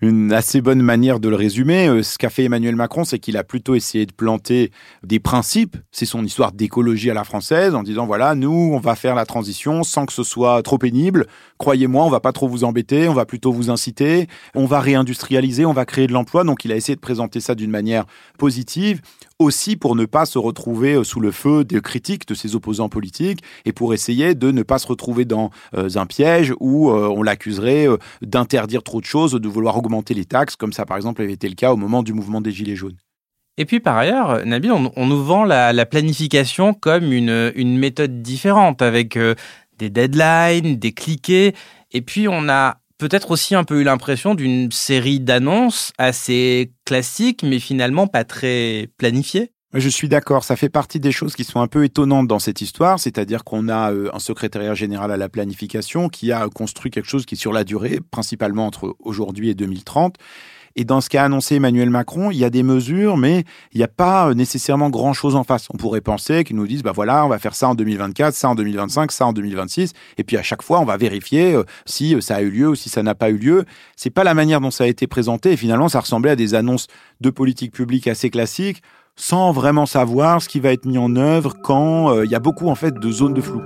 une 0.00 0.32
assez 0.32 0.62
bonne 0.62 0.80
manière 0.80 1.20
de 1.20 1.28
le 1.28 1.36
résumer. 1.36 2.02
ce 2.02 2.16
qu'a 2.16 2.30
fait 2.30 2.44
Emmanuel 2.44 2.74
Macron, 2.74 3.04
c'est 3.04 3.18
qu'il 3.18 3.36
a 3.36 3.44
plutôt 3.44 3.74
essayé 3.74 4.06
de 4.06 4.12
planter 4.12 4.72
des 5.02 5.20
principes. 5.20 5.76
C'est 5.90 6.06
son 6.06 6.24
histoire 6.24 6.52
d'écologie 6.52 7.10
à 7.10 7.14
la 7.14 7.24
française, 7.24 7.74
en 7.74 7.82
disant 7.82 8.06
voilà, 8.06 8.34
nous, 8.34 8.70
on 8.72 8.78
va 8.78 8.94
faire 8.94 9.14
la 9.14 9.26
transition 9.26 9.82
sans 9.82 10.06
que 10.06 10.14
ce 10.14 10.22
soit 10.22 10.62
trop 10.62 10.78
pénible. 10.78 11.26
Croyez-moi, 11.62 12.04
on 12.04 12.10
va 12.10 12.18
pas 12.18 12.32
trop 12.32 12.48
vous 12.48 12.64
embêter, 12.64 13.06
on 13.06 13.14
va 13.14 13.24
plutôt 13.24 13.52
vous 13.52 13.70
inciter, 13.70 14.26
on 14.56 14.66
va 14.66 14.80
réindustrialiser, 14.80 15.64
on 15.64 15.72
va 15.72 15.84
créer 15.84 16.08
de 16.08 16.12
l'emploi. 16.12 16.42
Donc, 16.42 16.64
il 16.64 16.72
a 16.72 16.74
essayé 16.74 16.96
de 16.96 17.00
présenter 17.00 17.38
ça 17.38 17.54
d'une 17.54 17.70
manière 17.70 18.04
positive 18.36 19.00
aussi 19.38 19.76
pour 19.76 19.94
ne 19.94 20.04
pas 20.04 20.26
se 20.26 20.38
retrouver 20.38 20.94
euh, 20.94 21.04
sous 21.04 21.20
le 21.20 21.30
feu 21.30 21.62
des 21.62 21.80
critiques 21.80 22.26
de 22.26 22.34
ses 22.34 22.56
opposants 22.56 22.88
politiques 22.88 23.44
et 23.64 23.70
pour 23.70 23.94
essayer 23.94 24.34
de 24.34 24.50
ne 24.50 24.64
pas 24.64 24.80
se 24.80 24.88
retrouver 24.88 25.24
dans 25.24 25.50
euh, 25.76 25.88
un 25.94 26.06
piège 26.06 26.52
où 26.58 26.90
euh, 26.90 27.06
on 27.06 27.22
l'accuserait 27.22 27.86
d'interdire 28.22 28.82
trop 28.82 29.00
de 29.00 29.06
choses, 29.06 29.30
de 29.30 29.48
vouloir 29.48 29.76
augmenter 29.76 30.14
les 30.14 30.24
taxes, 30.24 30.56
comme 30.56 30.72
ça 30.72 30.84
par 30.84 30.96
exemple 30.96 31.22
avait 31.22 31.32
été 31.32 31.48
le 31.48 31.54
cas 31.54 31.72
au 31.72 31.76
moment 31.76 32.02
du 32.02 32.12
mouvement 32.12 32.40
des 32.40 32.50
Gilets 32.50 32.74
jaunes. 32.74 32.96
Et 33.56 33.66
puis 33.66 33.78
par 33.78 33.96
ailleurs, 33.98 34.44
Nabil, 34.44 34.72
on, 34.72 35.06
nous 35.06 35.22
vend 35.22 35.44
la, 35.44 35.86
planification 35.86 36.74
comme 36.74 37.12
une, 37.12 37.52
une, 37.54 37.78
méthode 37.78 38.22
différente 38.22 38.80
avec 38.80 39.16
des 39.82 39.90
deadlines, 39.90 40.76
des 40.76 40.92
cliquets, 40.92 41.54
et 41.90 42.02
puis 42.02 42.28
on 42.28 42.48
a 42.48 42.78
peut-être 42.98 43.32
aussi 43.32 43.54
un 43.54 43.64
peu 43.64 43.80
eu 43.80 43.84
l'impression 43.84 44.34
d'une 44.34 44.70
série 44.70 45.18
d'annonces 45.18 45.92
assez 45.98 46.72
classiques, 46.84 47.42
mais 47.42 47.58
finalement 47.58 48.06
pas 48.06 48.24
très 48.24 48.88
planifiées. 48.96 49.50
Je 49.74 49.88
suis 49.88 50.08
d'accord, 50.08 50.44
ça 50.44 50.54
fait 50.54 50.68
partie 50.68 51.00
des 51.00 51.12
choses 51.12 51.34
qui 51.34 51.44
sont 51.44 51.60
un 51.60 51.66
peu 51.66 51.82
étonnantes 51.84 52.28
dans 52.28 52.38
cette 52.38 52.60
histoire, 52.60 53.00
c'est-à-dire 53.00 53.42
qu'on 53.42 53.68
a 53.68 53.90
euh, 53.90 54.10
un 54.12 54.18
secrétariat 54.18 54.74
général 54.74 55.10
à 55.10 55.16
la 55.16 55.30
planification 55.30 56.10
qui 56.10 56.30
a 56.30 56.46
construit 56.48 56.90
quelque 56.90 57.08
chose 57.08 57.24
qui 57.24 57.36
est 57.36 57.38
sur 57.38 57.54
la 57.54 57.64
durée, 57.64 57.98
principalement 58.10 58.66
entre 58.66 58.94
aujourd'hui 59.00 59.48
et 59.48 59.54
2030, 59.54 60.16
et 60.76 60.84
dans 60.84 61.00
ce 61.00 61.08
qu'a 61.08 61.24
annoncé 61.24 61.56
Emmanuel 61.56 61.90
Macron, 61.90 62.30
il 62.30 62.38
y 62.38 62.44
a 62.44 62.50
des 62.50 62.62
mesures, 62.62 63.16
mais 63.16 63.44
il 63.72 63.78
n'y 63.78 63.84
a 63.84 63.88
pas 63.88 64.28
euh, 64.28 64.34
nécessairement 64.34 64.90
grand-chose 64.90 65.36
en 65.36 65.44
face. 65.44 65.68
On 65.72 65.76
pourrait 65.76 66.00
penser 66.00 66.44
qu'ils 66.44 66.56
nous 66.56 66.66
disent, 66.66 66.82
bah 66.82 66.92
voilà, 66.92 67.24
on 67.24 67.28
va 67.28 67.38
faire 67.38 67.54
ça 67.54 67.68
en 67.68 67.74
2024, 67.74 68.34
ça 68.34 68.48
en 68.48 68.54
2025, 68.54 69.12
ça 69.12 69.26
en 69.26 69.32
2026, 69.32 69.92
et 70.18 70.24
puis 70.24 70.36
à 70.36 70.42
chaque 70.42 70.62
fois, 70.62 70.80
on 70.80 70.84
va 70.84 70.96
vérifier 70.96 71.54
euh, 71.54 71.64
si 71.86 72.14
euh, 72.14 72.20
ça 72.20 72.36
a 72.36 72.42
eu 72.42 72.50
lieu 72.50 72.68
ou 72.68 72.74
si 72.74 72.88
ça 72.88 73.02
n'a 73.02 73.14
pas 73.14 73.30
eu 73.30 73.36
lieu. 73.36 73.64
C'est 73.96 74.10
pas 74.10 74.24
la 74.24 74.34
manière 74.34 74.60
dont 74.60 74.70
ça 74.70 74.84
a 74.84 74.86
été 74.86 75.06
présenté, 75.06 75.52
et 75.52 75.56
finalement, 75.56 75.88
ça 75.88 76.00
ressemblait 76.00 76.30
à 76.30 76.36
des 76.36 76.54
annonces 76.54 76.86
de 77.20 77.30
politique 77.30 77.72
publique 77.72 78.08
assez 78.08 78.30
classiques, 78.30 78.82
sans 79.16 79.52
vraiment 79.52 79.86
savoir 79.86 80.40
ce 80.40 80.48
qui 80.48 80.60
va 80.60 80.72
être 80.72 80.86
mis 80.86 80.98
en 80.98 81.16
œuvre 81.16 81.54
quand 81.62 82.22
il 82.22 82.30
y 82.30 82.34
a 82.34 82.40
beaucoup 82.40 82.68
en 82.68 82.74
fait 82.74 82.94
de 82.94 83.10
zones 83.10 83.34
de 83.34 83.42
flou. 83.42 83.60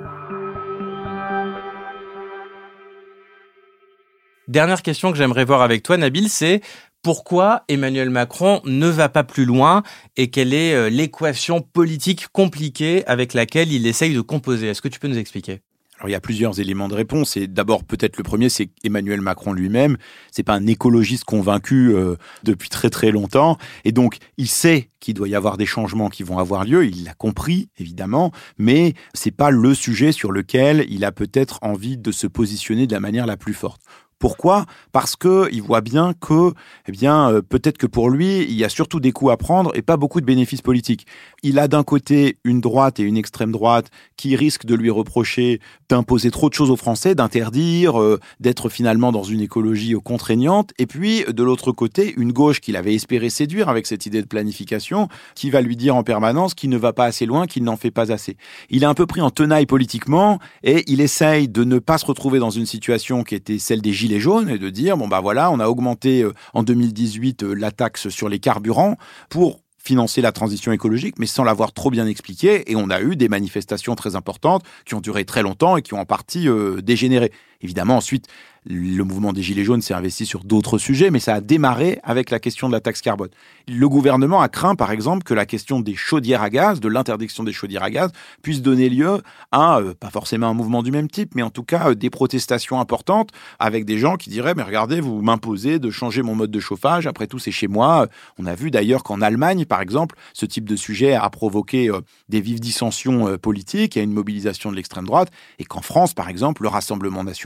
Dernière 4.48 4.82
question 4.82 5.10
que 5.10 5.18
j'aimerais 5.18 5.44
voir 5.44 5.60
avec 5.60 5.82
toi, 5.82 5.96
Nabil, 5.96 6.28
c'est 6.28 6.60
pourquoi 7.06 7.62
Emmanuel 7.68 8.10
Macron 8.10 8.60
ne 8.64 8.88
va 8.88 9.08
pas 9.08 9.22
plus 9.22 9.44
loin 9.44 9.84
et 10.16 10.28
quelle 10.28 10.52
est 10.52 10.74
euh, 10.74 10.90
l'équation 10.90 11.60
politique 11.60 12.26
compliquée 12.32 13.06
avec 13.06 13.32
laquelle 13.32 13.72
il 13.72 13.86
essaye 13.86 14.12
de 14.12 14.20
composer? 14.20 14.66
Est-ce 14.66 14.82
que 14.82 14.88
tu 14.88 14.98
peux 14.98 15.06
nous 15.06 15.16
expliquer? 15.16 15.60
Alors 15.98 16.08
il 16.08 16.12
y 16.12 16.16
a 16.16 16.20
plusieurs 16.20 16.58
éléments 16.58 16.88
de 16.88 16.94
réponse 16.94 17.36
et 17.36 17.46
d'abord 17.46 17.84
peut-être 17.84 18.16
le 18.16 18.24
premier 18.24 18.48
c'est 18.48 18.70
Emmanuel 18.82 19.20
Macron 19.20 19.52
lui-même, 19.52 19.98
c'est 20.32 20.42
pas 20.42 20.54
un 20.54 20.66
écologiste 20.66 21.22
convaincu 21.22 21.94
euh, 21.94 22.16
depuis 22.42 22.68
très 22.70 22.90
très 22.90 23.12
longtemps. 23.12 23.56
Et 23.84 23.92
donc 23.92 24.18
il 24.36 24.48
sait 24.48 24.90
qu'il 24.98 25.14
doit 25.14 25.28
y 25.28 25.36
avoir 25.36 25.56
des 25.58 25.64
changements 25.64 26.08
qui 26.08 26.24
vont 26.24 26.38
avoir 26.38 26.64
lieu, 26.64 26.84
il 26.86 27.04
l'a 27.04 27.14
compris 27.14 27.68
évidemment, 27.78 28.32
mais 28.58 28.94
c'est 29.14 29.30
pas 29.30 29.50
le 29.50 29.74
sujet 29.74 30.10
sur 30.10 30.32
lequel 30.32 30.84
il 30.88 31.04
a 31.04 31.12
peut-être 31.12 31.60
envie 31.62 31.98
de 31.98 32.10
se 32.10 32.26
positionner 32.26 32.88
de 32.88 32.92
la 32.94 33.00
manière 33.00 33.26
la 33.26 33.36
plus 33.36 33.54
forte. 33.54 33.80
Pourquoi? 34.18 34.64
Parce 34.92 35.14
que 35.14 35.48
il 35.52 35.60
voit 35.60 35.82
bien 35.82 36.14
que, 36.18 36.52
eh 36.88 36.92
bien, 36.92 37.30
euh, 37.30 37.42
peut-être 37.42 37.76
que 37.76 37.86
pour 37.86 38.08
lui, 38.08 38.44
il 38.44 38.54
y 38.54 38.64
a 38.64 38.70
surtout 38.70 38.98
des 38.98 39.12
coups 39.12 39.30
à 39.30 39.36
prendre 39.36 39.76
et 39.76 39.82
pas 39.82 39.98
beaucoup 39.98 40.22
de 40.22 40.26
bénéfices 40.26 40.62
politiques. 40.62 41.06
Il 41.42 41.58
a 41.58 41.68
d'un 41.68 41.82
côté 41.82 42.38
une 42.44 42.62
droite 42.62 42.98
et 42.98 43.02
une 43.02 43.18
extrême 43.18 43.52
droite 43.52 43.90
qui 44.16 44.34
risquent 44.34 44.64
de 44.64 44.74
lui 44.74 44.88
reprocher 44.88 45.60
d'imposer 45.90 46.30
trop 46.30 46.48
de 46.48 46.54
choses 46.54 46.70
aux 46.70 46.76
Français, 46.76 47.14
d'interdire, 47.14 48.00
euh, 48.00 48.18
d'être 48.40 48.70
finalement 48.70 49.12
dans 49.12 49.22
une 49.22 49.40
écologie 49.40 49.94
contraignante, 50.02 50.72
et 50.78 50.86
puis 50.86 51.24
de 51.28 51.42
l'autre 51.42 51.72
côté 51.72 52.14
une 52.16 52.32
gauche 52.32 52.60
qu'il 52.60 52.76
avait 52.76 52.94
espéré 52.94 53.28
séduire 53.28 53.68
avec 53.68 53.86
cette 53.86 54.06
idée 54.06 54.22
de 54.22 54.26
planification, 54.26 55.08
qui 55.34 55.50
va 55.50 55.60
lui 55.60 55.76
dire 55.76 55.94
en 55.94 56.02
permanence 56.02 56.54
qu'il 56.54 56.70
ne 56.70 56.78
va 56.78 56.92
pas 56.92 57.04
assez 57.04 57.26
loin, 57.26 57.46
qu'il 57.46 57.64
n'en 57.64 57.76
fait 57.76 57.90
pas 57.90 58.12
assez. 58.12 58.36
Il 58.70 58.82
est 58.82 58.86
un 58.86 58.94
peu 58.94 59.06
pris 59.06 59.20
en 59.20 59.30
tenaille 59.30 59.66
politiquement 59.66 60.38
et 60.62 60.84
il 60.86 61.00
essaye 61.00 61.48
de 61.48 61.64
ne 61.64 61.78
pas 61.78 61.98
se 61.98 62.06
retrouver 62.06 62.38
dans 62.38 62.50
une 62.50 62.66
situation 62.66 63.22
qui 63.22 63.34
était 63.34 63.58
celle 63.58 63.82
des 63.82 63.92
jaunes 64.20 64.48
et 64.48 64.58
de 64.58 64.70
dire 64.70 64.96
bon 64.96 65.08
bah 65.08 65.20
voilà, 65.20 65.50
on 65.50 65.60
a 65.60 65.68
augmenté 65.68 66.22
euh, 66.22 66.32
en 66.54 66.62
2018 66.62 67.42
euh, 67.42 67.54
la 67.54 67.70
taxe 67.70 68.08
sur 68.08 68.28
les 68.28 68.38
carburants 68.38 68.96
pour 69.28 69.60
financer 69.86 70.20
la 70.20 70.32
transition 70.32 70.72
écologique, 70.72 71.14
mais 71.18 71.26
sans 71.26 71.44
l'avoir 71.44 71.72
trop 71.72 71.90
bien 71.90 72.06
expliqué. 72.06 72.70
Et 72.70 72.74
on 72.74 72.90
a 72.90 73.00
eu 73.00 73.14
des 73.14 73.28
manifestations 73.28 73.94
très 73.94 74.16
importantes 74.16 74.64
qui 74.84 74.94
ont 74.94 75.00
duré 75.00 75.24
très 75.24 75.42
longtemps 75.42 75.76
et 75.76 75.82
qui 75.82 75.94
ont 75.94 76.00
en 76.00 76.04
partie 76.04 76.48
euh, 76.48 76.82
dégénéré. 76.82 77.30
Évidemment, 77.62 77.96
ensuite, 77.96 78.26
le 78.68 79.04
mouvement 79.04 79.32
des 79.32 79.42
Gilets 79.42 79.64
jaunes 79.64 79.80
s'est 79.80 79.94
investi 79.94 80.26
sur 80.26 80.42
d'autres 80.42 80.78
sujets, 80.78 81.10
mais 81.10 81.20
ça 81.20 81.34
a 81.34 81.40
démarré 81.40 82.00
avec 82.02 82.30
la 82.30 82.40
question 82.40 82.66
de 82.68 82.72
la 82.72 82.80
taxe 82.80 83.00
carbone. 83.00 83.28
Le 83.68 83.88
gouvernement 83.88 84.40
a 84.40 84.48
craint, 84.48 84.74
par 84.74 84.90
exemple, 84.90 85.22
que 85.22 85.34
la 85.34 85.46
question 85.46 85.78
des 85.78 85.94
chaudières 85.94 86.42
à 86.42 86.50
gaz, 86.50 86.80
de 86.80 86.88
l'interdiction 86.88 87.44
des 87.44 87.52
chaudières 87.52 87.84
à 87.84 87.90
gaz, 87.90 88.10
puisse 88.42 88.62
donner 88.62 88.88
lieu 88.88 89.22
à, 89.52 89.78
euh, 89.78 89.94
pas 89.94 90.10
forcément 90.10 90.48
un 90.48 90.54
mouvement 90.54 90.82
du 90.82 90.90
même 90.90 91.08
type, 91.08 91.34
mais 91.36 91.42
en 91.42 91.50
tout 91.50 91.62
cas 91.62 91.90
euh, 91.90 91.94
des 91.94 92.10
protestations 92.10 92.80
importantes 92.80 93.30
avec 93.60 93.84
des 93.84 93.98
gens 93.98 94.16
qui 94.16 94.30
diraient, 94.30 94.54
mais 94.54 94.64
regardez, 94.64 95.00
vous 95.00 95.22
m'imposez 95.22 95.78
de 95.78 95.90
changer 95.90 96.22
mon 96.22 96.34
mode 96.34 96.50
de 96.50 96.60
chauffage, 96.60 97.06
après 97.06 97.28
tout 97.28 97.38
c'est 97.38 97.52
chez 97.52 97.68
moi. 97.68 98.08
On 98.38 98.46
a 98.46 98.54
vu 98.56 98.72
d'ailleurs 98.72 99.04
qu'en 99.04 99.20
Allemagne, 99.20 99.64
par 99.64 99.80
exemple, 99.80 100.16
ce 100.32 100.44
type 100.44 100.68
de 100.68 100.76
sujet 100.76 101.14
a 101.14 101.30
provoqué 101.30 101.88
euh, 101.88 102.00
des 102.28 102.40
vives 102.40 102.60
dissensions 102.60 103.38
politiques 103.38 103.96
et 103.96 104.02
une 104.02 104.12
mobilisation 104.12 104.70
de 104.70 104.76
l'extrême 104.76 105.04
droite, 105.04 105.30
et 105.58 105.64
qu'en 105.64 105.82
France, 105.82 106.14
par 106.14 106.28
exemple, 106.28 106.62
le 106.62 106.68
Rassemblement 106.68 107.22
national 107.22 107.45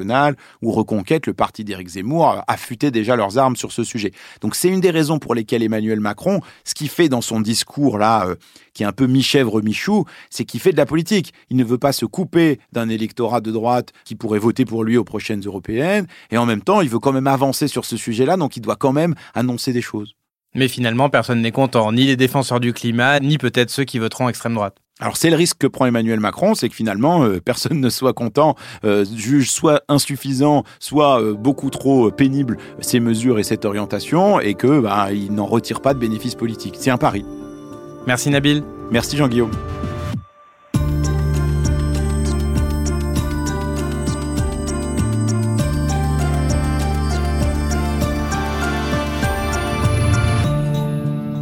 ou 0.62 0.72
Reconquête, 0.72 1.26
le 1.26 1.34
parti 1.34 1.64
d'Éric 1.64 1.88
Zemmour, 1.88 2.42
affûtaient 2.46 2.90
déjà 2.90 3.16
leurs 3.16 3.38
armes 3.38 3.56
sur 3.56 3.72
ce 3.72 3.84
sujet. 3.84 4.12
Donc 4.40 4.54
c'est 4.54 4.68
une 4.68 4.80
des 4.80 4.90
raisons 4.90 5.18
pour 5.18 5.34
lesquelles 5.34 5.62
Emmanuel 5.62 6.00
Macron, 6.00 6.40
ce 6.64 6.74
qu'il 6.74 6.88
fait 6.88 7.08
dans 7.08 7.20
son 7.20 7.40
discours 7.40 7.98
là, 7.98 8.26
euh, 8.26 8.36
qui 8.74 8.82
est 8.82 8.86
un 8.86 8.92
peu 8.92 9.06
mi-chèvre, 9.06 9.62
mi-chou, 9.62 10.04
c'est 10.30 10.44
qu'il 10.44 10.60
fait 10.60 10.72
de 10.72 10.76
la 10.76 10.86
politique. 10.86 11.32
Il 11.50 11.56
ne 11.56 11.64
veut 11.64 11.78
pas 11.78 11.92
se 11.92 12.06
couper 12.06 12.60
d'un 12.72 12.88
électorat 12.88 13.40
de 13.40 13.50
droite 13.50 13.92
qui 14.04 14.14
pourrait 14.14 14.38
voter 14.38 14.64
pour 14.64 14.84
lui 14.84 14.96
aux 14.96 15.04
prochaines 15.04 15.42
européennes, 15.42 16.06
et 16.30 16.38
en 16.38 16.46
même 16.46 16.62
temps, 16.62 16.80
il 16.80 16.88
veut 16.88 16.98
quand 16.98 17.12
même 17.12 17.26
avancer 17.26 17.68
sur 17.68 17.84
ce 17.84 17.96
sujet-là, 17.96 18.36
donc 18.36 18.56
il 18.56 18.60
doit 18.60 18.76
quand 18.76 18.92
même 18.92 19.14
annoncer 19.34 19.72
des 19.72 19.82
choses. 19.82 20.14
Mais 20.54 20.68
finalement, 20.68 21.08
personne 21.10 21.40
n'est 21.42 21.52
content, 21.52 21.92
ni 21.92 22.04
les 22.06 22.16
défenseurs 22.16 22.60
du 22.60 22.72
climat, 22.72 23.20
ni 23.20 23.38
peut-être 23.38 23.70
ceux 23.70 23.84
qui 23.84 23.98
voteront 23.98 24.28
extrême 24.28 24.54
droite. 24.54 24.76
Alors 25.00 25.16
c'est 25.16 25.30
le 25.30 25.36
risque 25.36 25.58
que 25.58 25.66
prend 25.66 25.86
Emmanuel 25.86 26.20
Macron, 26.20 26.54
c'est 26.54 26.68
que 26.68 26.74
finalement 26.74 27.24
euh, 27.24 27.40
personne 27.44 27.80
ne 27.80 27.88
soit 27.88 28.12
content, 28.12 28.54
euh, 28.84 29.04
juge 29.16 29.50
soit 29.50 29.82
insuffisant, 29.88 30.64
soit 30.78 31.20
euh, 31.20 31.34
beaucoup 31.34 31.70
trop 31.70 32.10
pénible 32.10 32.58
ces 32.80 33.00
mesures 33.00 33.38
et 33.38 33.42
cette 33.42 33.64
orientation, 33.64 34.40
et 34.40 34.54
que 34.54 34.80
bah, 34.80 35.08
il 35.12 35.32
n'en 35.32 35.46
retire 35.46 35.80
pas 35.80 35.94
de 35.94 35.98
bénéfices 35.98 36.34
politiques. 36.34 36.76
C'est 36.78 36.90
un 36.90 36.98
pari. 36.98 37.24
Merci 38.06 38.30
Nabil. 38.30 38.62
Merci 38.90 39.16
Jean-Guillaume. 39.16 39.50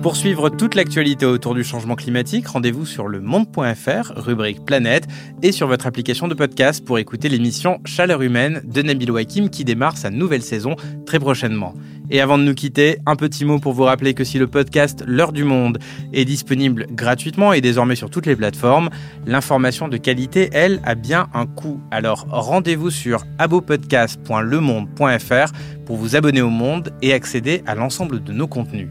Pour 0.03 0.15
suivre 0.15 0.49
toute 0.49 0.77
l'actualité 0.77 1.27
autour 1.27 1.57
du 1.57 1.65
changement 1.65 1.97
climatique, 1.97 2.47
rendez-vous 2.47 2.87
sur 2.87 3.09
le 3.09 3.21
monde.fr, 3.21 4.13
rubrique 4.15 4.65
planète, 4.65 5.09
et 5.43 5.51
sur 5.51 5.67
votre 5.67 5.89
application 5.89 6.29
de 6.29 6.35
podcast 6.35 6.85
pour 6.85 7.01
écouter 7.01 7.29
l'émission 7.29 7.81
Chaleur 7.85 8.23
humaine 8.23 8.63
de 8.65 8.81
Nabil 8.81 9.11
Wakim 9.11 9.51
qui 9.51 9.65
démarre 9.65 9.97
sa 9.97 10.11
nouvelle 10.11 10.43
saison 10.43 10.77
très 11.05 11.19
prochainement. 11.19 11.75
Et 12.11 12.21
avant 12.21 12.39
de 12.39 12.45
nous 12.45 12.55
quitter, 12.55 12.99
un 13.07 13.17
petit 13.17 13.45
mot 13.45 13.59
pour 13.59 13.73
vous 13.73 13.83
rappeler 13.83 14.15
que 14.15 14.23
si 14.23 14.39
le 14.39 14.47
podcast 14.47 15.03
L'heure 15.05 15.33
du 15.33 15.43
monde 15.43 15.81
est 16.13 16.25
disponible 16.25 16.87
gratuitement 16.93 17.53
et 17.53 17.61
désormais 17.61 17.97
sur 17.97 18.09
toutes 18.09 18.27
les 18.27 18.37
plateformes, 18.37 18.91
l'information 19.27 19.89
de 19.89 19.97
qualité, 19.97 20.49
elle, 20.53 20.81
a 20.85 20.95
bien 20.95 21.27
un 21.35 21.47
coût. 21.47 21.81
Alors 21.91 22.25
rendez-vous 22.31 22.91
sur 22.91 23.25
abopodcast.lemonde.fr 23.39 25.53
pour 25.85 25.97
vous 25.97 26.15
abonner 26.15 26.41
au 26.41 26.51
monde 26.51 26.95
et 27.03 27.13
accéder 27.13 27.65
à 27.67 27.75
l'ensemble 27.75 28.23
de 28.23 28.33
nos 28.33 28.47
contenus. 28.47 28.91